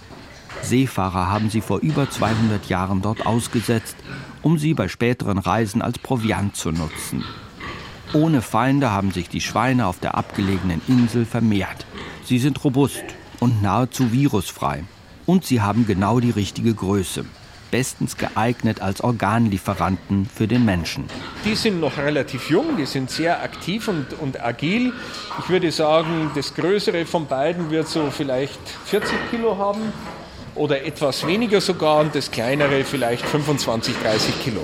Seefahrer 0.62 1.30
haben 1.30 1.49
sie 1.49 1.61
vor 1.61 1.80
über 1.80 2.11
200 2.11 2.68
Jahren 2.68 3.00
dort 3.00 3.25
ausgesetzt, 3.25 3.96
um 4.44 4.58
sie 4.58 4.74
bei 4.74 4.88
späteren 4.88 5.38
Reisen 5.38 5.82
als 5.82 5.98
Proviant 5.98 6.54
zu 6.54 6.70
nutzen. 6.70 7.24
Ohne 8.12 8.42
Feinde 8.42 8.90
haben 8.90 9.10
sich 9.10 9.28
die 9.28 9.40
Schweine 9.40 9.86
auf 9.86 9.98
der 9.98 10.16
abgelegenen 10.16 10.80
Insel 10.86 11.24
vermehrt. 11.24 11.86
Sie 12.24 12.38
sind 12.38 12.62
robust 12.62 13.02
und 13.40 13.62
nahezu 13.62 14.12
virusfrei. 14.12 14.84
Und 15.26 15.46
sie 15.46 15.62
haben 15.62 15.86
genau 15.86 16.20
die 16.20 16.30
richtige 16.30 16.74
Größe. 16.74 17.24
Bestens 17.70 18.16
geeignet 18.18 18.82
als 18.82 19.00
Organlieferanten 19.00 20.26
für 20.26 20.46
den 20.46 20.64
Menschen. 20.64 21.06
Die 21.44 21.56
sind 21.56 21.80
noch 21.80 21.96
relativ 21.96 22.50
jung, 22.50 22.76
die 22.76 22.86
sind 22.86 23.10
sehr 23.10 23.42
aktiv 23.42 23.88
und, 23.88 24.12
und 24.20 24.40
agil. 24.44 24.92
Ich 25.40 25.48
würde 25.48 25.72
sagen, 25.72 26.30
das 26.36 26.54
Größere 26.54 27.06
von 27.06 27.26
beiden 27.26 27.70
wird 27.70 27.88
so 27.88 28.10
vielleicht 28.10 28.60
40 28.84 29.12
Kilo 29.30 29.56
haben 29.56 29.80
oder 30.54 30.84
etwas 30.84 31.26
weniger 31.26 31.61
sogar 31.61 32.00
und 32.00 32.14
das 32.14 32.30
kleinere 32.30 32.84
vielleicht 32.84 33.25
25, 33.25 33.94
30 34.02 34.42
Kilo. 34.42 34.61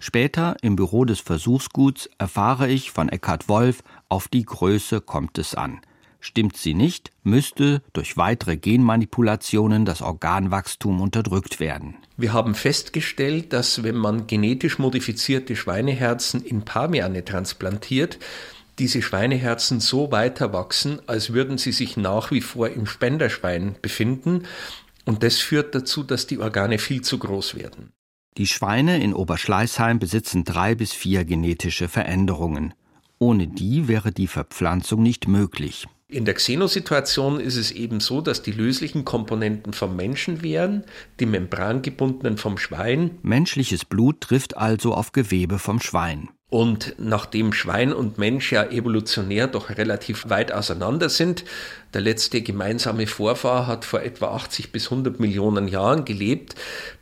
Später 0.00 0.56
im 0.62 0.76
Büro 0.76 1.04
des 1.04 1.20
Versuchsguts 1.20 2.10
erfahre 2.18 2.68
ich 2.68 2.90
von 2.90 3.08
Eckhard 3.08 3.48
Wolf, 3.48 3.82
auf 4.08 4.28
die 4.28 4.44
Größe 4.44 5.00
kommt 5.00 5.38
es 5.38 5.54
an. 5.54 5.80
Stimmt 6.24 6.56
sie 6.56 6.74
nicht, 6.74 7.10
müsste 7.24 7.82
durch 7.92 8.16
weitere 8.16 8.56
Genmanipulationen 8.56 9.84
das 9.84 10.02
Organwachstum 10.02 11.00
unterdrückt 11.00 11.58
werden. 11.58 11.96
Wir 12.16 12.32
haben 12.32 12.54
festgestellt, 12.54 13.52
dass 13.52 13.82
wenn 13.82 13.96
man 13.96 14.28
genetisch 14.28 14.78
modifizierte 14.78 15.56
Schweineherzen 15.56 16.44
in 16.44 16.62
Paarmerne 16.62 17.24
transplantiert, 17.24 18.20
diese 18.78 19.02
Schweineherzen 19.02 19.80
so 19.80 20.10
weiter 20.10 20.52
wachsen, 20.52 21.00
als 21.06 21.32
würden 21.32 21.58
sie 21.58 21.72
sich 21.72 21.96
nach 21.96 22.30
wie 22.30 22.40
vor 22.40 22.68
im 22.68 22.86
Spenderschwein 22.86 23.76
befinden. 23.82 24.44
Und 25.04 25.22
das 25.22 25.38
führt 25.38 25.74
dazu, 25.74 26.02
dass 26.02 26.26
die 26.26 26.38
Organe 26.38 26.78
viel 26.78 27.02
zu 27.02 27.18
groß 27.18 27.54
werden. 27.54 27.92
Die 28.38 28.46
Schweine 28.46 29.02
in 29.02 29.12
Oberschleißheim 29.12 29.98
besitzen 29.98 30.44
drei 30.44 30.74
bis 30.74 30.92
vier 30.92 31.24
genetische 31.24 31.88
Veränderungen. 31.88 32.72
Ohne 33.18 33.46
die 33.46 33.88
wäre 33.88 34.10
die 34.10 34.26
Verpflanzung 34.26 35.02
nicht 35.02 35.28
möglich. 35.28 35.86
In 36.08 36.24
der 36.24 36.34
Xenosituation 36.34 37.40
ist 37.40 37.56
es 37.56 37.70
eben 37.70 38.00
so, 38.00 38.20
dass 38.20 38.42
die 38.42 38.52
löslichen 38.52 39.04
Komponenten 39.04 39.72
vom 39.72 39.96
Menschen 39.96 40.42
wären, 40.42 40.84
die 41.20 41.26
membrangebundenen 41.26 42.36
vom 42.36 42.58
Schwein. 42.58 43.12
Menschliches 43.22 43.84
Blut 43.84 44.20
trifft 44.20 44.56
also 44.56 44.92
auf 44.94 45.12
Gewebe 45.12 45.58
vom 45.58 45.80
Schwein. 45.80 46.28
Und 46.52 46.96
nachdem 46.98 47.54
Schwein 47.54 47.94
und 47.94 48.18
Mensch 48.18 48.52
ja 48.52 48.64
evolutionär 48.64 49.46
doch 49.46 49.70
relativ 49.70 50.28
weit 50.28 50.52
auseinander 50.52 51.08
sind, 51.08 51.46
der 51.94 52.02
letzte 52.02 52.42
gemeinsame 52.42 53.06
Vorfahr 53.06 53.66
hat 53.66 53.86
vor 53.86 54.02
etwa 54.02 54.34
80 54.34 54.70
bis 54.70 54.90
100 54.92 55.18
Millionen 55.18 55.66
Jahren 55.66 56.04
gelebt, 56.04 56.54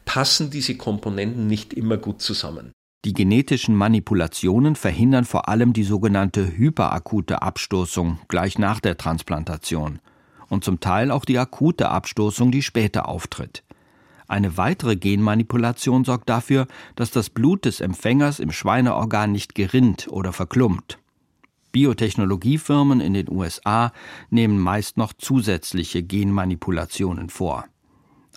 passen 0.04 0.50
diese 0.50 0.76
Komponenten 0.76 1.48
nicht 1.48 1.74
immer 1.74 1.96
gut 1.96 2.22
zusammen. 2.22 2.70
Die 3.04 3.12
genetischen 3.12 3.74
Manipulationen 3.74 4.76
verhindern 4.76 5.24
vor 5.24 5.48
allem 5.48 5.72
die 5.72 5.82
sogenannte 5.82 6.56
hyperakute 6.56 7.42
Abstoßung 7.42 8.20
gleich 8.28 8.56
nach 8.56 8.78
der 8.78 8.98
Transplantation 8.98 9.98
und 10.48 10.62
zum 10.62 10.78
Teil 10.78 11.10
auch 11.10 11.24
die 11.24 11.38
akute 11.38 11.88
Abstoßung, 11.88 12.52
die 12.52 12.62
später 12.62 13.08
auftritt. 13.08 13.64
Eine 14.30 14.56
weitere 14.56 14.94
Genmanipulation 14.94 16.04
sorgt 16.04 16.28
dafür, 16.28 16.68
dass 16.94 17.10
das 17.10 17.30
Blut 17.30 17.64
des 17.64 17.80
Empfängers 17.80 18.38
im 18.38 18.52
Schweineorgan 18.52 19.32
nicht 19.32 19.56
gerinnt 19.56 20.06
oder 20.08 20.32
verklumpt. 20.32 21.00
Biotechnologiefirmen 21.72 23.00
in 23.00 23.14
den 23.14 23.28
USA 23.28 23.92
nehmen 24.30 24.60
meist 24.60 24.98
noch 24.98 25.14
zusätzliche 25.14 26.04
Genmanipulationen 26.04 27.28
vor. 27.28 27.64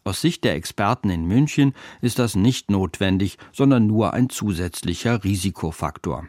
Aus 0.03 0.19
Sicht 0.19 0.43
der 0.45 0.55
Experten 0.55 1.11
in 1.11 1.27
München 1.27 1.75
ist 2.01 2.17
das 2.17 2.35
nicht 2.35 2.71
notwendig, 2.71 3.37
sondern 3.51 3.85
nur 3.85 4.15
ein 4.15 4.29
zusätzlicher 4.29 5.23
Risikofaktor. 5.23 6.25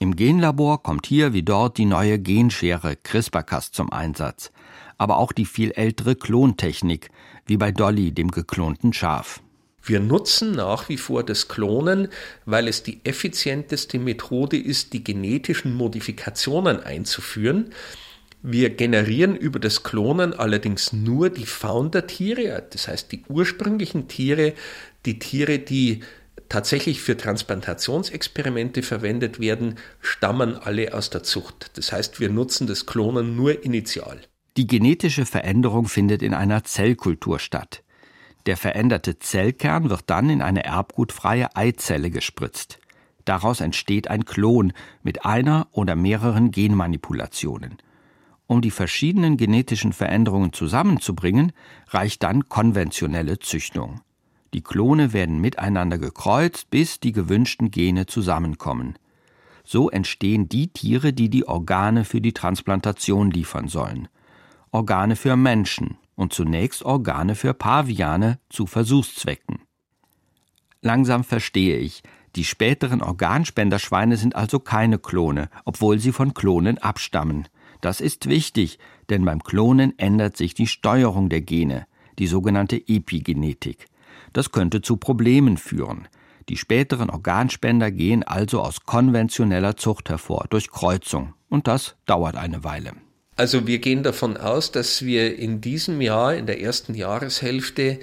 Im 0.00 0.16
Genlabor 0.16 0.82
kommt 0.82 1.06
hier 1.06 1.32
wie 1.32 1.42
dort 1.42 1.78
die 1.78 1.86
neue 1.86 2.18
Genschere 2.18 2.96
CRISPR-Cas 2.96 3.72
zum 3.72 3.90
Einsatz, 3.90 4.52
aber 5.02 5.18
auch 5.18 5.32
die 5.32 5.46
viel 5.46 5.72
ältere 5.72 6.14
Klontechnik, 6.14 7.10
wie 7.44 7.56
bei 7.56 7.72
Dolly, 7.72 8.12
dem 8.12 8.30
geklonten 8.30 8.92
Schaf. 8.92 9.42
Wir 9.82 9.98
nutzen 9.98 10.52
nach 10.52 10.88
wie 10.88 10.96
vor 10.96 11.24
das 11.24 11.48
Klonen, 11.48 12.06
weil 12.46 12.68
es 12.68 12.84
die 12.84 13.00
effizienteste 13.02 13.98
Methode 13.98 14.56
ist, 14.56 14.92
die 14.92 15.02
genetischen 15.02 15.74
Modifikationen 15.74 16.78
einzuführen. 16.84 17.70
Wir 18.42 18.70
generieren 18.70 19.34
über 19.34 19.58
das 19.58 19.82
Klonen 19.82 20.34
allerdings 20.34 20.92
nur 20.92 21.30
die 21.30 21.46
Founder-Tiere, 21.46 22.64
das 22.70 22.86
heißt 22.86 23.10
die 23.10 23.24
ursprünglichen 23.28 24.06
Tiere, 24.06 24.52
die 25.04 25.18
Tiere, 25.18 25.58
die 25.58 26.04
tatsächlich 26.48 27.00
für 27.00 27.16
Transplantationsexperimente 27.16 28.84
verwendet 28.84 29.40
werden, 29.40 29.78
stammen 30.00 30.54
alle 30.54 30.94
aus 30.94 31.10
der 31.10 31.24
Zucht. 31.24 31.72
Das 31.74 31.90
heißt, 31.90 32.20
wir 32.20 32.30
nutzen 32.30 32.68
das 32.68 32.86
Klonen 32.86 33.34
nur 33.34 33.64
initial. 33.64 34.20
Die 34.58 34.66
genetische 34.66 35.24
Veränderung 35.24 35.86
findet 35.86 36.22
in 36.22 36.34
einer 36.34 36.62
Zellkultur 36.62 37.38
statt. 37.38 37.82
Der 38.44 38.58
veränderte 38.58 39.18
Zellkern 39.18 39.88
wird 39.88 40.10
dann 40.10 40.28
in 40.28 40.42
eine 40.42 40.64
erbgutfreie 40.64 41.56
Eizelle 41.56 42.10
gespritzt. 42.10 42.78
Daraus 43.24 43.60
entsteht 43.60 44.08
ein 44.08 44.26
Klon 44.26 44.74
mit 45.02 45.24
einer 45.24 45.68
oder 45.70 45.96
mehreren 45.96 46.50
Genmanipulationen. 46.50 47.78
Um 48.46 48.60
die 48.60 48.72
verschiedenen 48.72 49.38
genetischen 49.38 49.94
Veränderungen 49.94 50.52
zusammenzubringen, 50.52 51.52
reicht 51.88 52.22
dann 52.22 52.50
konventionelle 52.50 53.38
Züchtung. 53.38 54.02
Die 54.52 54.60
Klone 54.60 55.14
werden 55.14 55.40
miteinander 55.40 55.96
gekreuzt, 55.96 56.68
bis 56.68 57.00
die 57.00 57.12
gewünschten 57.12 57.70
Gene 57.70 58.04
zusammenkommen. 58.04 58.98
So 59.64 59.88
entstehen 59.88 60.50
die 60.50 60.68
Tiere, 60.68 61.14
die 61.14 61.30
die 61.30 61.48
Organe 61.48 62.04
für 62.04 62.20
die 62.20 62.34
Transplantation 62.34 63.30
liefern 63.30 63.68
sollen. 63.68 64.08
Organe 64.74 65.16
für 65.16 65.36
Menschen 65.36 65.98
und 66.14 66.32
zunächst 66.32 66.82
Organe 66.82 67.34
für 67.34 67.52
Paviane 67.52 68.38
zu 68.48 68.66
Versuchszwecken. 68.66 69.60
Langsam 70.80 71.24
verstehe 71.24 71.76
ich, 71.76 72.02
die 72.36 72.44
späteren 72.44 73.02
Organspenderschweine 73.02 74.16
sind 74.16 74.34
also 74.34 74.58
keine 74.58 74.98
Klone, 74.98 75.50
obwohl 75.66 75.98
sie 75.98 76.12
von 76.12 76.32
Klonen 76.32 76.78
abstammen. 76.78 77.48
Das 77.82 78.00
ist 78.00 78.30
wichtig, 78.30 78.78
denn 79.10 79.26
beim 79.26 79.44
Klonen 79.44 79.98
ändert 79.98 80.38
sich 80.38 80.54
die 80.54 80.66
Steuerung 80.66 81.28
der 81.28 81.42
Gene, 81.42 81.86
die 82.18 82.26
sogenannte 82.26 82.76
Epigenetik. 82.76 83.88
Das 84.32 84.52
könnte 84.52 84.80
zu 84.80 84.96
Problemen 84.96 85.58
führen. 85.58 86.08
Die 86.48 86.56
späteren 86.56 87.10
Organspender 87.10 87.90
gehen 87.90 88.22
also 88.22 88.62
aus 88.62 88.86
konventioneller 88.86 89.76
Zucht 89.76 90.08
hervor, 90.08 90.46
durch 90.48 90.70
Kreuzung. 90.70 91.34
Und 91.50 91.68
das 91.68 91.96
dauert 92.06 92.36
eine 92.36 92.64
Weile. 92.64 92.94
Also 93.36 93.66
wir 93.66 93.78
gehen 93.78 94.02
davon 94.02 94.36
aus, 94.36 94.72
dass 94.72 95.04
wir 95.04 95.38
in 95.38 95.60
diesem 95.60 96.00
Jahr, 96.00 96.34
in 96.34 96.46
der 96.46 96.60
ersten 96.60 96.94
Jahreshälfte, 96.94 97.98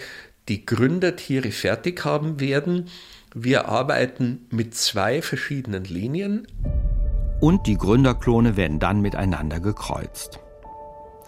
die 0.47 0.65
Gründertiere 0.65 1.51
fertig 1.51 2.03
haben 2.03 2.39
werden. 2.39 2.87
Wir 3.35 3.69
arbeiten 3.69 4.47
mit 4.49 4.73
zwei 4.73 5.21
verschiedenen 5.21 5.83
Linien. 5.83 6.47
Und 7.39 7.67
die 7.67 7.77
Gründerklone 7.77 8.57
werden 8.57 8.79
dann 8.79 9.01
miteinander 9.01 9.59
gekreuzt. 9.59 10.39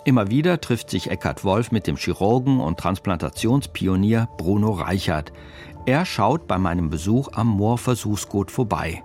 Immer 0.04 0.32
wieder 0.32 0.60
trifft 0.60 0.90
sich 0.90 1.12
Eckhard 1.12 1.44
Wolf 1.44 1.72
mit 1.72 1.86
dem 1.86 1.96
Chirurgen 1.96 2.60
und 2.60 2.80
Transplantationspionier 2.80 4.28
Bruno 4.38 4.72
Reichert. 4.72 5.32
Er 5.86 6.06
schaut 6.06 6.48
bei 6.48 6.58
meinem 6.58 6.90
Besuch 6.90 7.30
am 7.34 7.48
Moorversuchsgut 7.48 8.50
vorbei. 8.50 9.04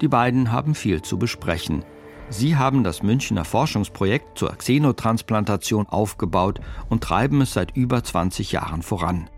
Die 0.00 0.08
beiden 0.08 0.50
haben 0.50 0.74
viel 0.74 1.00
zu 1.00 1.16
besprechen. 1.16 1.84
Sie 2.32 2.56
haben 2.56 2.82
das 2.82 3.02
Münchner 3.02 3.44
Forschungsprojekt 3.44 4.38
zur 4.38 4.56
Xenotransplantation 4.56 5.86
aufgebaut 5.86 6.60
und 6.88 7.04
treiben 7.04 7.42
es 7.42 7.52
seit 7.52 7.76
über 7.76 8.02
20 8.02 8.52
Jahren 8.52 8.80
voran. 8.80 9.28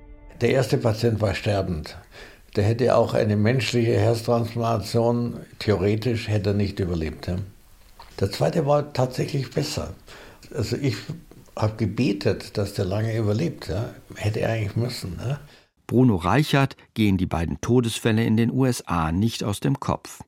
Der 0.40 0.50
erste 0.50 0.78
Patient 0.78 1.20
war 1.20 1.34
sterbend. 1.34 1.98
Der 2.54 2.62
hätte 2.62 2.94
auch 2.96 3.14
eine 3.14 3.36
menschliche 3.36 3.98
Herztransplantation, 3.98 5.40
theoretisch 5.58 6.28
hätte 6.28 6.50
er 6.50 6.54
nicht 6.54 6.78
überlebt. 6.78 7.28
Der 8.20 8.30
zweite 8.30 8.64
war 8.64 8.92
tatsächlich 8.92 9.50
besser. 9.50 9.94
Also 10.54 10.76
ich 10.76 10.94
habe 11.56 11.74
gebetet, 11.76 12.56
dass 12.56 12.74
der 12.74 12.84
lange 12.84 13.16
überlebt. 13.16 13.68
Ja. 13.68 13.90
Hätte 14.14 14.40
er 14.40 14.50
eigentlich 14.50 14.76
müssen. 14.76 15.18
Ja. 15.26 15.40
Bruno 15.88 16.14
Reichert 16.14 16.76
gehen 16.94 17.18
die 17.18 17.26
beiden 17.26 17.60
Todesfälle 17.60 18.24
in 18.24 18.36
den 18.36 18.52
USA 18.52 19.10
nicht 19.10 19.42
aus 19.42 19.58
dem 19.58 19.80
Kopf. 19.80 20.20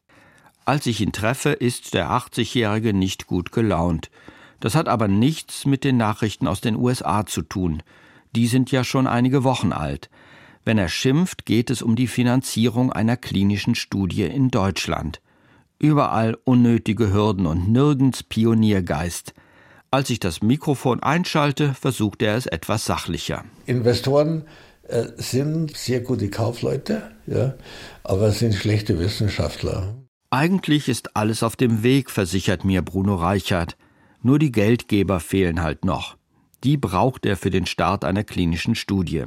Als 0.66 0.85
ich 0.87 1.00
ihn 1.00 1.12
treffe, 1.12 1.50
ist 1.50 1.94
der 1.94 2.11
80-Jährige 2.11 2.92
nicht 2.92 3.28
gut 3.28 3.52
gelaunt. 3.52 4.11
Das 4.58 4.75
hat 4.75 4.88
aber 4.88 5.06
nichts 5.06 5.64
mit 5.64 5.85
den 5.85 5.96
Nachrichten 5.96 6.48
aus 6.48 6.61
den 6.61 6.74
USA 6.74 7.24
zu 7.24 7.42
tun. 7.42 7.85
Die 8.35 8.48
sind 8.48 8.72
ja 8.72 8.83
schon 8.83 9.07
einige 9.07 9.44
Wochen 9.44 9.72
alt. 9.72 10.11
Wenn 10.64 10.76
er 10.76 10.88
schimpft, 10.88 11.46
geht 11.46 11.70
es 11.70 11.83
um 11.83 11.94
die 11.94 12.09
Finanzierung 12.09 12.92
einer 12.92 13.16
klinischen 13.16 13.76
Studie 13.76 14.24
in 14.24 14.50
Deutschland. 14.50 15.20
Überall 15.79 16.37
unnötige 16.42 17.12
Hürden 17.12 17.46
und 17.46 17.70
nirgends 17.70 18.24
Pioniergeist. 18.24 19.35
Als 19.92 20.11
ich 20.11 20.18
das 20.18 20.42
Mikrofon 20.42 21.00
einschalte, 21.00 21.74
versuchte 21.74 22.26
er 22.26 22.37
es 22.37 22.46
etwas 22.46 22.85
sachlicher. 22.85 23.44
Investoren 23.66 24.46
äh, 24.88 25.05
sind 25.16 25.76
sehr 25.76 26.00
gute 26.00 26.29
Kaufleute, 26.29 27.12
ja, 27.29 27.55
aber 28.02 28.33
sind 28.33 28.57
schlechte 28.57 28.98
Wissenschaftler. 28.98 29.94
Eigentlich 30.37 30.90
ist 30.90 31.16
alles 31.16 31.42
auf 31.42 31.57
dem 31.57 31.83
Weg, 31.83 32.11
versichert 32.11 32.62
mir 32.62 32.83
Bruno 32.83 33.14
Reichert. 33.14 33.79
Nur 34.20 34.38
die 34.38 34.53
Geldgeber 34.53 35.18
fehlen 35.18 35.62
halt 35.62 35.87
noch. 35.87 36.18
Die 36.62 36.77
braucht 36.77 37.25
er 37.25 37.38
für 37.38 37.49
den 37.49 37.64
Start 37.64 38.05
einer 38.05 38.22
klinischen 38.22 38.75
Studie. 38.75 39.25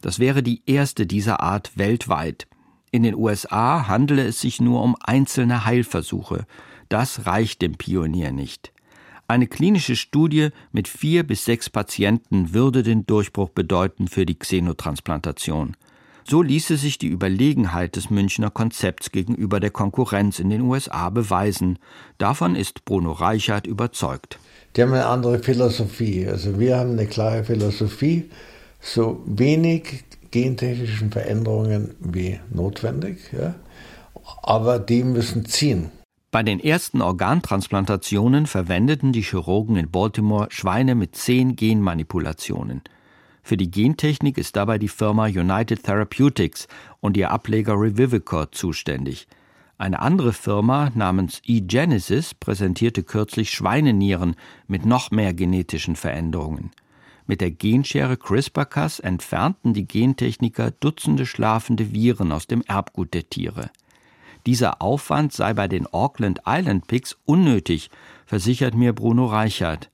Das 0.00 0.18
wäre 0.18 0.42
die 0.42 0.62
erste 0.64 1.06
dieser 1.06 1.40
Art 1.40 1.76
weltweit. 1.76 2.48
In 2.90 3.02
den 3.02 3.14
USA 3.14 3.88
handele 3.88 4.24
es 4.24 4.40
sich 4.40 4.58
nur 4.58 4.82
um 4.82 4.96
einzelne 5.02 5.66
Heilversuche. 5.66 6.46
Das 6.88 7.26
reicht 7.26 7.60
dem 7.60 7.74
Pionier 7.74 8.32
nicht. 8.32 8.72
Eine 9.26 9.48
klinische 9.48 9.96
Studie 9.96 10.48
mit 10.72 10.88
vier 10.88 11.26
bis 11.26 11.44
sechs 11.44 11.68
Patienten 11.68 12.54
würde 12.54 12.82
den 12.82 13.04
Durchbruch 13.04 13.50
bedeuten 13.50 14.08
für 14.08 14.24
die 14.24 14.38
Xenotransplantation. 14.38 15.76
So 16.30 16.42
ließe 16.42 16.76
sich 16.76 16.98
die 16.98 17.06
Überlegenheit 17.08 17.96
des 17.96 18.10
Münchner 18.10 18.50
Konzepts 18.50 19.12
gegenüber 19.12 19.60
der 19.60 19.70
Konkurrenz 19.70 20.38
in 20.38 20.50
den 20.50 20.60
USA 20.60 21.08
beweisen. 21.08 21.78
Davon 22.18 22.54
ist 22.54 22.84
Bruno 22.84 23.12
Reichert 23.12 23.66
überzeugt. 23.66 24.38
Die 24.76 24.82
haben 24.82 24.92
eine 24.92 25.06
andere 25.06 25.38
Philosophie. 25.38 26.28
Also 26.28 26.60
wir 26.60 26.76
haben 26.76 26.90
eine 26.90 27.06
klare 27.06 27.44
Philosophie, 27.44 28.28
so 28.78 29.22
wenig 29.24 30.04
gentechnischen 30.30 31.10
Veränderungen 31.10 31.94
wie 32.00 32.38
notwendig, 32.52 33.18
ja? 33.32 33.54
aber 34.42 34.78
die 34.78 35.04
müssen 35.04 35.46
ziehen. 35.46 35.90
Bei 36.30 36.42
den 36.42 36.60
ersten 36.60 37.00
Organtransplantationen 37.00 38.46
verwendeten 38.46 39.12
die 39.12 39.22
Chirurgen 39.22 39.76
in 39.76 39.90
Baltimore 39.90 40.48
Schweine 40.50 40.94
mit 40.94 41.16
zehn 41.16 41.56
Genmanipulationen. 41.56 42.82
Für 43.48 43.56
die 43.56 43.70
Gentechnik 43.70 44.36
ist 44.36 44.56
dabei 44.56 44.76
die 44.76 44.88
Firma 44.88 45.24
United 45.24 45.82
Therapeutics 45.82 46.68
und 47.00 47.16
ihr 47.16 47.30
Ableger 47.30 47.80
Revivicor 47.80 48.52
zuständig. 48.52 49.26
Eine 49.78 50.00
andere 50.00 50.34
Firma 50.34 50.90
namens 50.94 51.40
eGenesis 51.46 52.34
präsentierte 52.34 53.04
kürzlich 53.04 53.50
Schweinenieren 53.50 54.36
mit 54.66 54.84
noch 54.84 55.10
mehr 55.12 55.32
genetischen 55.32 55.96
Veränderungen. 55.96 56.72
Mit 57.26 57.40
der 57.40 57.50
Genschere 57.50 58.18
CRISPR-Cas 58.18 58.98
entfernten 58.98 59.72
die 59.72 59.88
Gentechniker 59.88 60.70
Dutzende 60.70 61.24
schlafende 61.24 61.90
Viren 61.90 62.32
aus 62.32 62.48
dem 62.48 62.60
Erbgut 62.66 63.14
der 63.14 63.30
Tiere. 63.30 63.70
Dieser 64.44 64.82
Aufwand 64.82 65.32
sei 65.32 65.54
bei 65.54 65.68
den 65.68 65.86
Auckland 65.86 66.42
Island 66.46 66.86
Pigs 66.86 67.16
unnötig, 67.24 67.88
versichert 68.26 68.74
mir 68.74 68.92
Bruno 68.92 69.24
Reichert. 69.24 69.88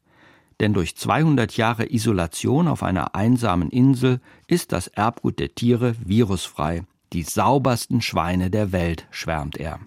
Denn 0.60 0.72
durch 0.72 0.96
200 0.96 1.56
Jahre 1.56 1.92
Isolation 1.92 2.68
auf 2.68 2.82
einer 2.82 3.14
einsamen 3.14 3.70
Insel 3.70 4.20
ist 4.46 4.72
das 4.72 4.88
Erbgut 4.88 5.38
der 5.38 5.54
Tiere 5.54 5.94
virusfrei. 6.04 6.82
Die 7.12 7.22
saubersten 7.22 8.00
Schweine 8.00 8.50
der 8.50 8.72
Welt, 8.72 9.06
schwärmt 9.10 9.56
er. 9.56 9.80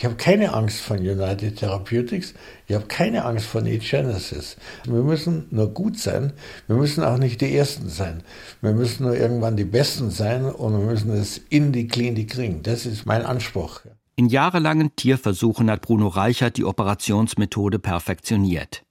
Ich 0.00 0.06
habe 0.06 0.14
keine 0.14 0.54
Angst 0.54 0.80
von 0.80 0.96
United 0.96 1.56
Therapeutics, 1.56 2.32
ich 2.66 2.74
habe 2.74 2.86
keine 2.86 3.26
Angst 3.26 3.44
von 3.44 3.66
eGenesis. 3.66 4.56
Wir 4.84 5.02
müssen 5.02 5.46
nur 5.50 5.74
gut 5.74 5.98
sein, 5.98 6.32
wir 6.68 6.76
müssen 6.76 7.04
auch 7.04 7.18
nicht 7.18 7.42
die 7.42 7.54
Ersten 7.54 7.90
sein. 7.90 8.22
Wir 8.62 8.72
müssen 8.72 9.04
nur 9.04 9.14
irgendwann 9.14 9.58
die 9.58 9.66
Besten 9.66 10.10
sein 10.10 10.46
und 10.46 10.72
wir 10.72 10.86
müssen 10.86 11.10
es 11.10 11.36
in 11.50 11.72
die 11.72 11.86
Klinik 11.86 12.30
kriegen. 12.30 12.62
Das 12.62 12.86
ist 12.86 13.04
mein 13.04 13.26
Anspruch. 13.26 13.80
In 14.16 14.28
jahrelangen 14.28 14.96
Tierversuchen 14.96 15.70
hat 15.70 15.82
Bruno 15.82 16.08
Reichert 16.08 16.56
die 16.56 16.64
Operationsmethode 16.64 17.78
perfektioniert. 17.78 18.82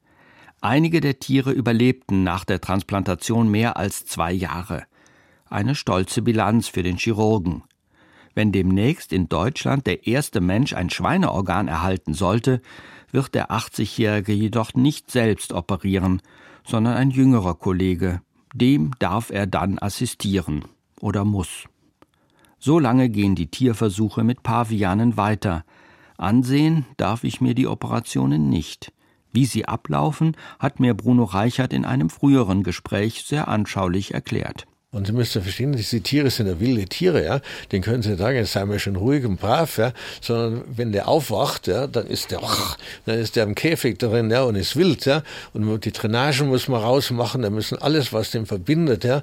Einige 0.61 0.99
der 0.99 1.19
Tiere 1.19 1.51
überlebten 1.51 2.23
nach 2.23 2.43
der 2.43 2.59
Transplantation 2.59 3.49
mehr 3.49 3.77
als 3.77 4.05
zwei 4.05 4.33
Jahre. 4.33 4.83
Eine 5.49 5.73
stolze 5.73 6.21
Bilanz 6.21 6.67
für 6.67 6.83
den 6.83 6.97
Chirurgen. 6.97 7.63
Wenn 8.35 8.51
demnächst 8.51 9.13
in 9.13 9.29
Deutschland 9.29 9.87
der 9.87 10.05
erste 10.05 10.41
Mensch 10.41 10.73
ein 10.73 10.89
Schweineorgan 10.89 11.67
erhalten 11.67 12.13
sollte, 12.13 12.61
wird 13.11 13.33
der 13.35 13.51
80-Jährige 13.51 14.33
jedoch 14.33 14.73
nicht 14.73 15.09
selbst 15.09 15.53
operieren, 15.53 16.21
sondern 16.65 16.95
ein 16.95 17.09
jüngerer 17.09 17.55
Kollege. 17.55 18.21
Dem 18.53 18.91
darf 18.99 19.29
er 19.29 19.47
dann 19.47 19.79
assistieren 19.79 20.65
oder 20.99 21.23
muss. 21.23 21.65
So 22.59 22.79
lange 22.79 23.09
gehen 23.09 23.35
die 23.35 23.47
Tierversuche 23.47 24.23
mit 24.25 24.43
Pavianen 24.43 25.15
weiter. 25.15 25.63
Ansehen 26.17 26.85
darf 26.97 27.23
ich 27.23 27.39
mir 27.39 27.55
die 27.55 27.67
Operationen 27.67 28.49
nicht. 28.49 28.91
Wie 29.31 29.45
sie 29.45 29.65
ablaufen, 29.65 30.35
hat 30.57 30.79
mir 30.79 30.93
Bruno 30.93 31.23
Reichert 31.23 31.73
in 31.73 31.85
einem 31.85 32.09
früheren 32.09 32.63
Gespräch 32.63 33.25
sehr 33.25 33.47
anschaulich 33.47 34.13
erklärt. 34.13 34.65
Und 34.91 35.05
Sie 35.05 35.13
müssen 35.13 35.43
verstehen, 35.43 35.73
diese 35.73 36.01
Tiere 36.01 36.31
sind 36.31 36.47
ja 36.47 36.59
wilde 36.59 36.85
Tiere, 36.85 37.23
ja. 37.23 37.41
Den 37.71 37.83
können 37.83 38.01
Sie 38.01 38.15
sagen, 38.15 38.37
jetzt 38.37 38.53
seien 38.53 38.71
wir 38.71 38.79
schon 38.79 38.95
ruhig 38.95 39.23
und 39.23 39.39
brav, 39.39 39.77
ja. 39.77 39.93
Sondern 40.19 40.63
wenn 40.67 40.91
der 40.91 41.07
aufwacht, 41.07 41.67
ja, 41.67 41.85
dann 41.85 42.07
ist 42.07 42.31
der, 42.31 42.41
dann 43.05 43.19
ist 43.19 43.35
der 43.35 43.43
im 43.43 43.53
Käfig 43.53 43.99
drin, 43.99 44.31
ja, 44.31 44.41
und 44.41 44.55
ist 44.55 44.75
wild, 44.75 45.05
ja. 45.05 45.21
Und 45.53 45.85
die 45.85 45.91
Drainage 45.91 46.43
muss 46.43 46.67
man 46.67 46.81
rausmachen, 46.81 47.43
da 47.43 47.51
müssen 47.51 47.77
alles, 47.77 48.13
was 48.13 48.31
den 48.31 48.47
verbindet, 48.47 49.03
ja, 49.03 49.21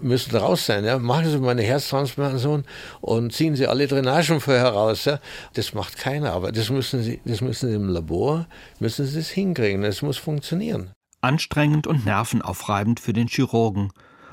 müssen 0.00 0.34
raus 0.34 0.64
sein, 0.64 0.86
ja. 0.86 0.98
Machen 0.98 1.30
Sie 1.30 1.36
mal 1.36 1.50
eine 1.50 1.62
Herztransplantation 1.62 2.64
und 3.02 3.34
ziehen 3.34 3.54
Sie 3.54 3.66
alle 3.66 3.86
Drainagen 3.88 4.40
vorher 4.40 4.68
raus, 4.68 5.04
ja. 5.04 5.20
Das 5.52 5.74
macht 5.74 5.98
keiner, 5.98 6.32
aber 6.32 6.52
das 6.52 6.70
müssen 6.70 7.02
Sie, 7.02 7.20
das 7.26 7.42
müssen 7.42 7.68
Sie 7.68 7.74
im 7.74 7.90
Labor, 7.90 8.46
müssen 8.80 9.04
Sie 9.04 9.18
das 9.18 9.28
hinkriegen, 9.28 9.82
das 9.82 10.00
muss 10.00 10.16
funktionieren. 10.16 10.92
Anstrengend 11.20 11.86
und 11.86 12.06
nervenaufreibend 12.06 12.98
für 12.98 13.12
den 13.12 13.28
Chirurgen. 13.28 13.92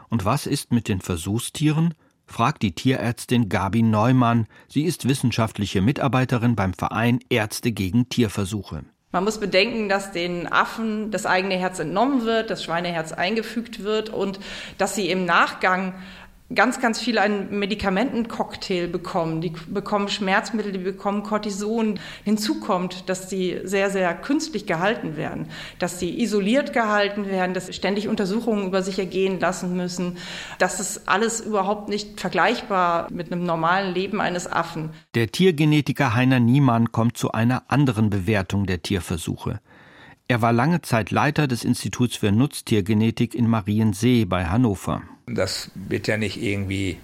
Und 0.09 0.25
was 0.25 0.45
ist 0.45 0.71
mit 0.71 0.87
den 0.87 1.01
Versuchstieren? 1.01 1.93
fragt 2.25 2.61
die 2.61 2.75
Tierärztin 2.75 3.49
Gabi 3.49 3.81
Neumann. 3.81 4.47
Sie 4.67 4.83
ist 4.83 5.07
wissenschaftliche 5.07 5.81
Mitarbeiterin 5.81 6.55
beim 6.55 6.73
Verein 6.73 7.19
Ärzte 7.29 7.71
gegen 7.71 8.07
Tierversuche. 8.09 8.83
Man 9.11 9.23
muss 9.23 9.39
bedenken, 9.39 9.89
dass 9.89 10.11
den 10.11 10.51
Affen 10.51 11.09
das 11.09 11.25
eigene 11.25 11.55
Herz 11.55 11.79
entnommen 11.79 12.25
wird, 12.25 12.51
das 12.51 12.63
Schweineherz 12.63 13.11
eingefügt 13.11 13.83
wird 13.83 14.09
und 14.09 14.39
dass 14.77 14.93
sie 14.93 15.09
im 15.09 15.25
Nachgang 15.25 15.95
ganz, 16.53 16.81
ganz 16.81 16.99
viel 16.99 17.19
einen 17.19 17.59
Medikamentencocktail 17.59 18.87
bekommen. 18.87 19.41
Die 19.41 19.53
bekommen 19.67 20.07
Schmerzmittel, 20.07 20.71
die 20.71 20.79
bekommen 20.79 21.23
Cortison. 21.23 21.99
Hinzu 22.23 22.59
kommt, 22.59 23.07
dass 23.07 23.29
sie 23.29 23.59
sehr, 23.63 23.89
sehr 23.89 24.13
künstlich 24.15 24.65
gehalten 24.65 25.15
werden, 25.15 25.47
dass 25.77 25.99
sie 25.99 26.19
isoliert 26.21 26.73
gehalten 26.73 27.27
werden, 27.27 27.53
dass 27.53 27.67
sie 27.67 27.73
ständig 27.73 28.07
Untersuchungen 28.07 28.67
über 28.67 28.81
sich 28.81 28.97
ergehen 28.97 29.39
lassen 29.39 29.75
müssen. 29.75 30.17
Das 30.57 30.79
ist 30.79 31.07
alles 31.07 31.39
überhaupt 31.41 31.89
nicht 31.89 32.19
vergleichbar 32.19 33.07
mit 33.11 33.31
einem 33.31 33.43
normalen 33.43 33.93
Leben 33.93 34.19
eines 34.19 34.51
Affen. 34.51 34.89
Der 35.13 35.31
Tiergenetiker 35.31 36.15
Heiner 36.15 36.39
Niemann 36.39 36.91
kommt 36.91 37.17
zu 37.17 37.31
einer 37.31 37.63
anderen 37.67 38.09
Bewertung 38.09 38.65
der 38.65 38.81
Tierversuche. 38.81 39.59
Er 40.31 40.43
war 40.43 40.53
lange 40.53 40.83
Zeit 40.83 41.09
Leiter 41.09 41.47
des 41.47 41.63
Instituts 41.63 42.15
für 42.15 42.31
Nutztiergenetik 42.31 43.33
in 43.33 43.47
Mariensee 43.47 44.25
bei 44.25 44.45
Hannover. 44.45 45.01
Das 45.25 45.71
wird 45.73 46.07
ja 46.07 46.17
nicht 46.17 46.39
irgendwie 46.39 46.99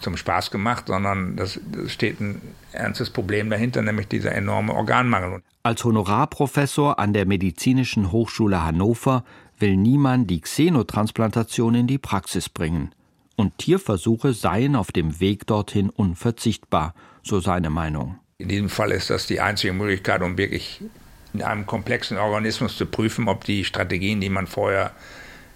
zum 0.00 0.16
Spaß 0.16 0.50
gemacht, 0.50 0.88
sondern 0.88 1.36
das, 1.36 1.60
das 1.70 1.92
steht 1.92 2.20
ein 2.20 2.42
ernstes 2.72 3.10
Problem 3.10 3.48
dahinter, 3.48 3.80
nämlich 3.82 4.08
dieser 4.08 4.32
enorme 4.32 4.74
Organmangel. 4.74 5.40
Als 5.62 5.84
Honorarprofessor 5.84 6.98
an 6.98 7.12
der 7.12 7.26
Medizinischen 7.26 8.10
Hochschule 8.10 8.64
Hannover 8.64 9.22
will 9.60 9.76
niemand 9.76 10.28
die 10.28 10.40
Xenotransplantation 10.40 11.76
in 11.76 11.86
die 11.86 11.98
Praxis 11.98 12.48
bringen. 12.48 12.92
Und 13.36 13.56
Tierversuche 13.58 14.32
seien 14.32 14.74
auf 14.74 14.90
dem 14.90 15.20
Weg 15.20 15.46
dorthin 15.46 15.90
unverzichtbar, 15.90 16.96
so 17.22 17.38
seine 17.38 17.70
Meinung. 17.70 18.18
In 18.38 18.48
diesem 18.48 18.68
Fall 18.68 18.90
ist 18.90 19.10
das 19.10 19.28
die 19.28 19.40
einzige 19.40 19.72
Möglichkeit, 19.72 20.22
um 20.22 20.36
wirklich 20.36 20.82
in 21.34 21.42
einem 21.42 21.66
komplexen 21.66 22.18
Organismus 22.18 22.76
zu 22.76 22.86
prüfen, 22.86 23.28
ob 23.28 23.44
die 23.44 23.64
Strategien, 23.64 24.20
die 24.20 24.28
man 24.28 24.46
vorher 24.46 24.92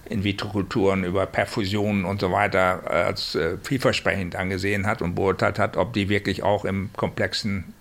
in-vitro-Kulturen 0.08 1.04
über 1.04 1.26
Perfusionen 1.26 2.04
und 2.04 2.20
so 2.20 2.30
weiter 2.32 2.82
äh, 2.86 2.92
als 2.92 3.34
äh, 3.34 3.58
vielversprechend 3.62 4.36
angesehen 4.36 4.86
hat 4.86 5.02
und 5.02 5.14
beurteilt 5.14 5.58
hat, 5.58 5.76
ob 5.76 5.92
die 5.92 6.08
wirklich 6.08 6.42
auch 6.42 6.64
im 6.64 6.90
komplexen 6.96 7.74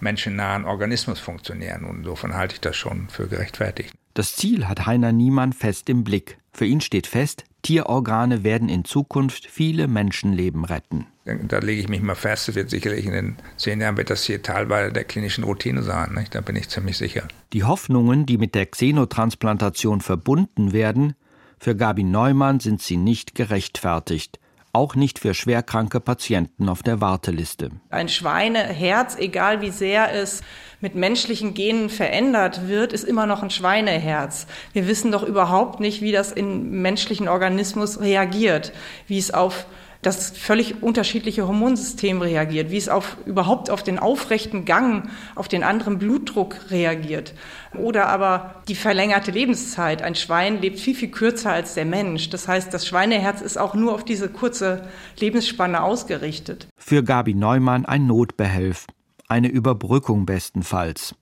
menschennahen 0.00 0.64
Organismus 0.64 1.20
funktionieren. 1.20 1.84
Und 1.84 1.98
insofern 1.98 2.34
halte 2.34 2.54
ich 2.54 2.60
das 2.60 2.76
schon 2.76 3.08
für 3.08 3.26
gerechtfertigt. 3.26 3.92
Das 4.14 4.36
Ziel 4.36 4.68
hat 4.68 4.86
Heiner 4.86 5.12
Niemann 5.12 5.52
fest 5.52 5.88
im 5.88 6.04
Blick. 6.04 6.38
Für 6.52 6.66
ihn 6.66 6.80
steht 6.80 7.06
fest, 7.06 7.44
Tierorgane 7.64 8.44
werden 8.44 8.68
in 8.68 8.84
Zukunft 8.84 9.46
viele 9.46 9.88
Menschenleben 9.88 10.64
retten. 10.64 11.06
Da 11.24 11.58
lege 11.58 11.80
ich 11.80 11.88
mich 11.88 12.02
mal 12.02 12.14
fest, 12.14 12.50
es 12.50 12.54
wird 12.54 12.68
sicherlich 12.68 13.06
in 13.06 13.12
den 13.12 13.36
zehn 13.56 13.80
Jahren 13.80 13.96
wird 13.96 14.10
das 14.10 14.24
hier 14.24 14.42
Teil 14.42 14.66
der 14.92 15.04
klinischen 15.04 15.42
Routine 15.44 15.82
sein. 15.82 16.12
Nicht? 16.14 16.34
Da 16.34 16.42
bin 16.42 16.54
ich 16.54 16.68
ziemlich 16.68 16.98
sicher. 16.98 17.26
Die 17.54 17.64
Hoffnungen, 17.64 18.26
die 18.26 18.36
mit 18.36 18.54
der 18.54 18.66
Xenotransplantation 18.66 20.02
verbunden 20.02 20.72
werden, 20.72 21.14
für 21.58 21.74
Gabi 21.74 22.04
Neumann 22.04 22.60
sind 22.60 22.82
sie 22.82 22.98
nicht 22.98 23.34
gerechtfertigt 23.34 24.38
auch 24.74 24.94
nicht 24.94 25.18
für 25.18 25.34
schwerkranke 25.34 26.00
Patienten 26.00 26.68
auf 26.68 26.82
der 26.82 27.00
Warteliste. 27.00 27.70
Ein 27.90 28.08
Schweineherz, 28.08 29.16
egal 29.18 29.60
wie 29.60 29.70
sehr 29.70 30.12
es 30.12 30.42
mit 30.80 30.94
menschlichen 30.94 31.54
Genen 31.54 31.88
verändert 31.88 32.68
wird, 32.68 32.92
ist 32.92 33.04
immer 33.04 33.26
noch 33.26 33.42
ein 33.42 33.50
Schweineherz. 33.50 34.46
Wir 34.72 34.86
wissen 34.86 35.12
doch 35.12 35.22
überhaupt 35.22 35.80
nicht, 35.80 36.02
wie 36.02 36.12
das 36.12 36.32
im 36.32 36.82
menschlichen 36.82 37.28
Organismus 37.28 38.00
reagiert, 38.00 38.72
wie 39.06 39.18
es 39.18 39.32
auf 39.32 39.66
das 40.06 40.30
völlig 40.30 40.82
unterschiedliche 40.82 41.46
Hormonsystem 41.46 42.20
reagiert, 42.20 42.70
wie 42.70 42.76
es 42.76 42.88
auf, 42.88 43.16
überhaupt 43.26 43.70
auf 43.70 43.82
den 43.82 43.98
aufrechten 43.98 44.64
Gang, 44.64 45.08
auf 45.34 45.48
den 45.48 45.62
anderen 45.62 45.98
Blutdruck 45.98 46.70
reagiert. 46.70 47.34
Oder 47.76 48.08
aber 48.08 48.62
die 48.68 48.74
verlängerte 48.74 49.30
Lebenszeit. 49.30 50.02
Ein 50.02 50.14
Schwein 50.14 50.60
lebt 50.60 50.78
viel, 50.78 50.94
viel 50.94 51.10
kürzer 51.10 51.52
als 51.52 51.74
der 51.74 51.84
Mensch. 51.84 52.30
Das 52.30 52.46
heißt, 52.48 52.72
das 52.72 52.86
Schweineherz 52.86 53.40
ist 53.40 53.56
auch 53.56 53.74
nur 53.74 53.94
auf 53.94 54.04
diese 54.04 54.28
kurze 54.28 54.86
Lebensspanne 55.18 55.82
ausgerichtet. 55.82 56.68
Für 56.76 57.02
Gabi 57.02 57.34
Neumann 57.34 57.86
ein 57.86 58.06
Notbehelf, 58.06 58.86
eine 59.28 59.48
Überbrückung 59.48 60.26
bestenfalls. 60.26 61.14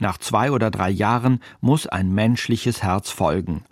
Nach 0.00 0.18
zwei 0.18 0.50
oder 0.50 0.70
drei 0.70 0.90
Jahren 0.90 1.40
muss 1.60 1.86
ein 1.86 2.12
menschliches 2.12 2.82
Herz 2.82 3.10
folgen. 3.10 3.64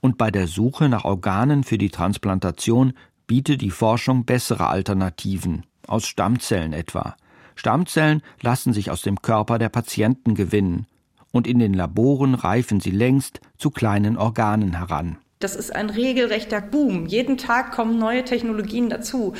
Und 0.00 0.18
bei 0.18 0.30
der 0.30 0.46
Suche 0.46 0.88
nach 0.88 1.04
Organen 1.04 1.64
für 1.64 1.78
die 1.78 1.90
Transplantation 1.90 2.92
bietet 3.26 3.60
die 3.60 3.70
Forschung 3.70 4.24
bessere 4.24 4.68
Alternativen, 4.68 5.64
aus 5.86 6.06
Stammzellen 6.06 6.72
etwa. 6.72 7.16
Stammzellen 7.54 8.22
lassen 8.40 8.72
sich 8.72 8.90
aus 8.90 9.02
dem 9.02 9.22
Körper 9.22 9.58
der 9.58 9.68
Patienten 9.68 10.34
gewinnen, 10.34 10.86
und 11.32 11.46
in 11.46 11.58
den 11.58 11.74
Laboren 11.74 12.34
reifen 12.34 12.80
sie 12.80 12.90
längst 12.90 13.40
zu 13.58 13.70
kleinen 13.70 14.16
Organen 14.16 14.78
heran. 14.78 15.18
Das 15.38 15.54
ist 15.54 15.74
ein 15.74 15.90
regelrechter 15.90 16.62
Boom. 16.62 17.06
Jeden 17.06 17.36
Tag 17.36 17.72
kommen 17.72 17.98
neue 17.98 18.24
Technologien 18.24 18.88
dazu, 18.88 19.34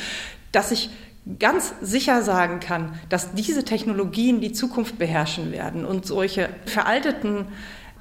dass 0.53 0.73
ich 0.73 0.91
ganz 1.39 1.75
sicher 1.81 2.23
sagen 2.23 2.61
kann, 2.61 2.95
dass 3.09 3.35
diese 3.35 3.65
Technologien 3.65 4.41
die 4.41 4.53
Zukunft 4.53 4.99
beherrschen 4.99 5.53
werden 5.53 5.85
und 5.85 6.07
solche 6.07 6.51
veralteten 6.67 7.47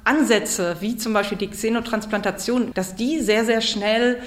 Ansätze, 0.06 0.76
wie 0.80 0.96
zum 0.96 1.12
Beispiel 1.12 1.38
die 1.38 1.50
Xenotransplantation, 1.50 2.72
dass 2.74 2.94
die 2.94 3.20
sehr, 3.20 3.44
sehr 3.44 3.60
schnell 3.60 4.20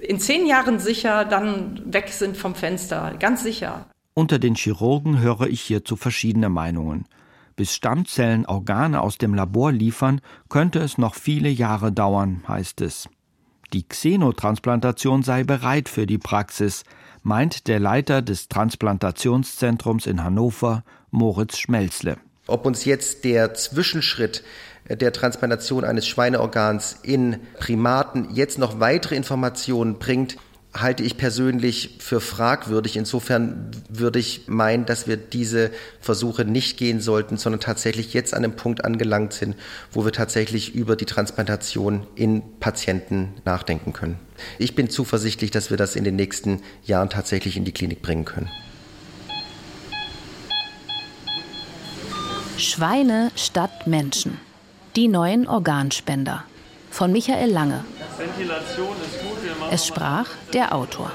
in 0.00 0.18
zehn 0.18 0.46
Jahren 0.46 0.78
sicher 0.78 1.24
dann 1.24 1.80
weg 1.92 2.08
sind 2.08 2.36
vom 2.36 2.54
Fenster. 2.54 3.14
Ganz 3.18 3.42
sicher. 3.42 3.86
Unter 4.14 4.38
den 4.38 4.54
Chirurgen 4.54 5.20
höre 5.20 5.46
ich 5.46 5.60
hierzu 5.60 5.96
verschiedene 5.96 6.48
Meinungen. 6.48 7.06
Bis 7.56 7.74
Stammzellen 7.74 8.46
Organe 8.46 9.00
aus 9.00 9.18
dem 9.18 9.34
Labor 9.34 9.72
liefern, 9.72 10.20
könnte 10.48 10.80
es 10.80 10.98
noch 10.98 11.14
viele 11.14 11.48
Jahre 11.48 11.92
dauern, 11.92 12.42
heißt 12.48 12.80
es. 12.80 13.08
Die 13.72 13.86
Xenotransplantation 13.86 15.22
sei 15.22 15.44
bereit 15.44 15.88
für 15.88 16.06
die 16.06 16.18
Praxis, 16.18 16.82
meint 17.22 17.68
der 17.68 17.78
Leiter 17.78 18.22
des 18.22 18.48
Transplantationszentrums 18.48 20.06
in 20.06 20.24
Hannover, 20.24 20.82
Moritz 21.10 21.58
Schmelzle. 21.58 22.16
Ob 22.46 22.66
uns 22.66 22.84
jetzt 22.84 23.24
der 23.24 23.54
Zwischenschritt 23.54 24.42
der 24.88 25.12
Transplantation 25.12 25.84
eines 25.84 26.06
Schweineorgans 26.06 26.98
in 27.02 27.38
Primaten 27.58 28.28
jetzt 28.34 28.58
noch 28.58 28.80
weitere 28.80 29.16
Informationen 29.16 29.98
bringt, 29.98 30.36
halte 30.72 31.02
ich 31.02 31.16
persönlich 31.16 31.96
für 31.98 32.20
fragwürdig. 32.20 32.96
Insofern 32.96 33.70
würde 33.88 34.18
ich 34.18 34.46
meinen, 34.46 34.86
dass 34.86 35.08
wir 35.08 35.16
diese 35.16 35.70
Versuche 36.00 36.44
nicht 36.44 36.76
gehen 36.76 37.00
sollten, 37.00 37.36
sondern 37.36 37.60
tatsächlich 37.60 38.14
jetzt 38.14 38.34
an 38.34 38.44
einem 38.44 38.54
Punkt 38.54 38.84
angelangt 38.84 39.32
sind, 39.32 39.56
wo 39.90 40.04
wir 40.04 40.12
tatsächlich 40.12 40.74
über 40.74 40.94
die 40.94 41.06
Transplantation 41.06 42.06
in 42.14 42.42
Patienten 42.60 43.34
nachdenken 43.44 43.92
können. 43.92 44.18
Ich 44.58 44.74
bin 44.76 44.88
zuversichtlich, 44.90 45.50
dass 45.50 45.70
wir 45.70 45.76
das 45.76 45.96
in 45.96 46.04
den 46.04 46.16
nächsten 46.16 46.62
Jahren 46.84 47.10
tatsächlich 47.10 47.56
in 47.56 47.64
die 47.64 47.72
Klinik 47.72 48.00
bringen 48.00 48.24
können. 48.24 48.48
Schweine 52.58 53.32
statt 53.36 53.86
Menschen. 53.86 54.38
Die 54.96 55.06
neuen 55.06 55.46
Organspender 55.46 56.42
von 56.90 57.12
Michael 57.12 57.50
Lange. 57.52 57.84
Es 59.70 59.86
sprach 59.86 60.26
der 60.52 60.74
Autor. 60.74 61.12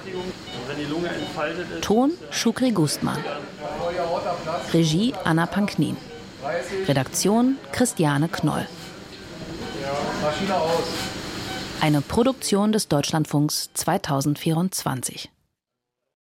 Ton 1.82 2.12
Schukri 2.32 2.72
Gustmann. 2.72 3.18
Regie 4.74 5.14
Anna 5.26 5.46
Panknin. 5.46 5.98
Redaktion 6.88 7.58
Christiane 7.74 8.30
Knoll. 8.30 8.66
Eine 11.82 12.00
Produktion 12.00 12.72
des 12.72 12.88
Deutschlandfunks 12.88 13.72
2024. 13.74 15.30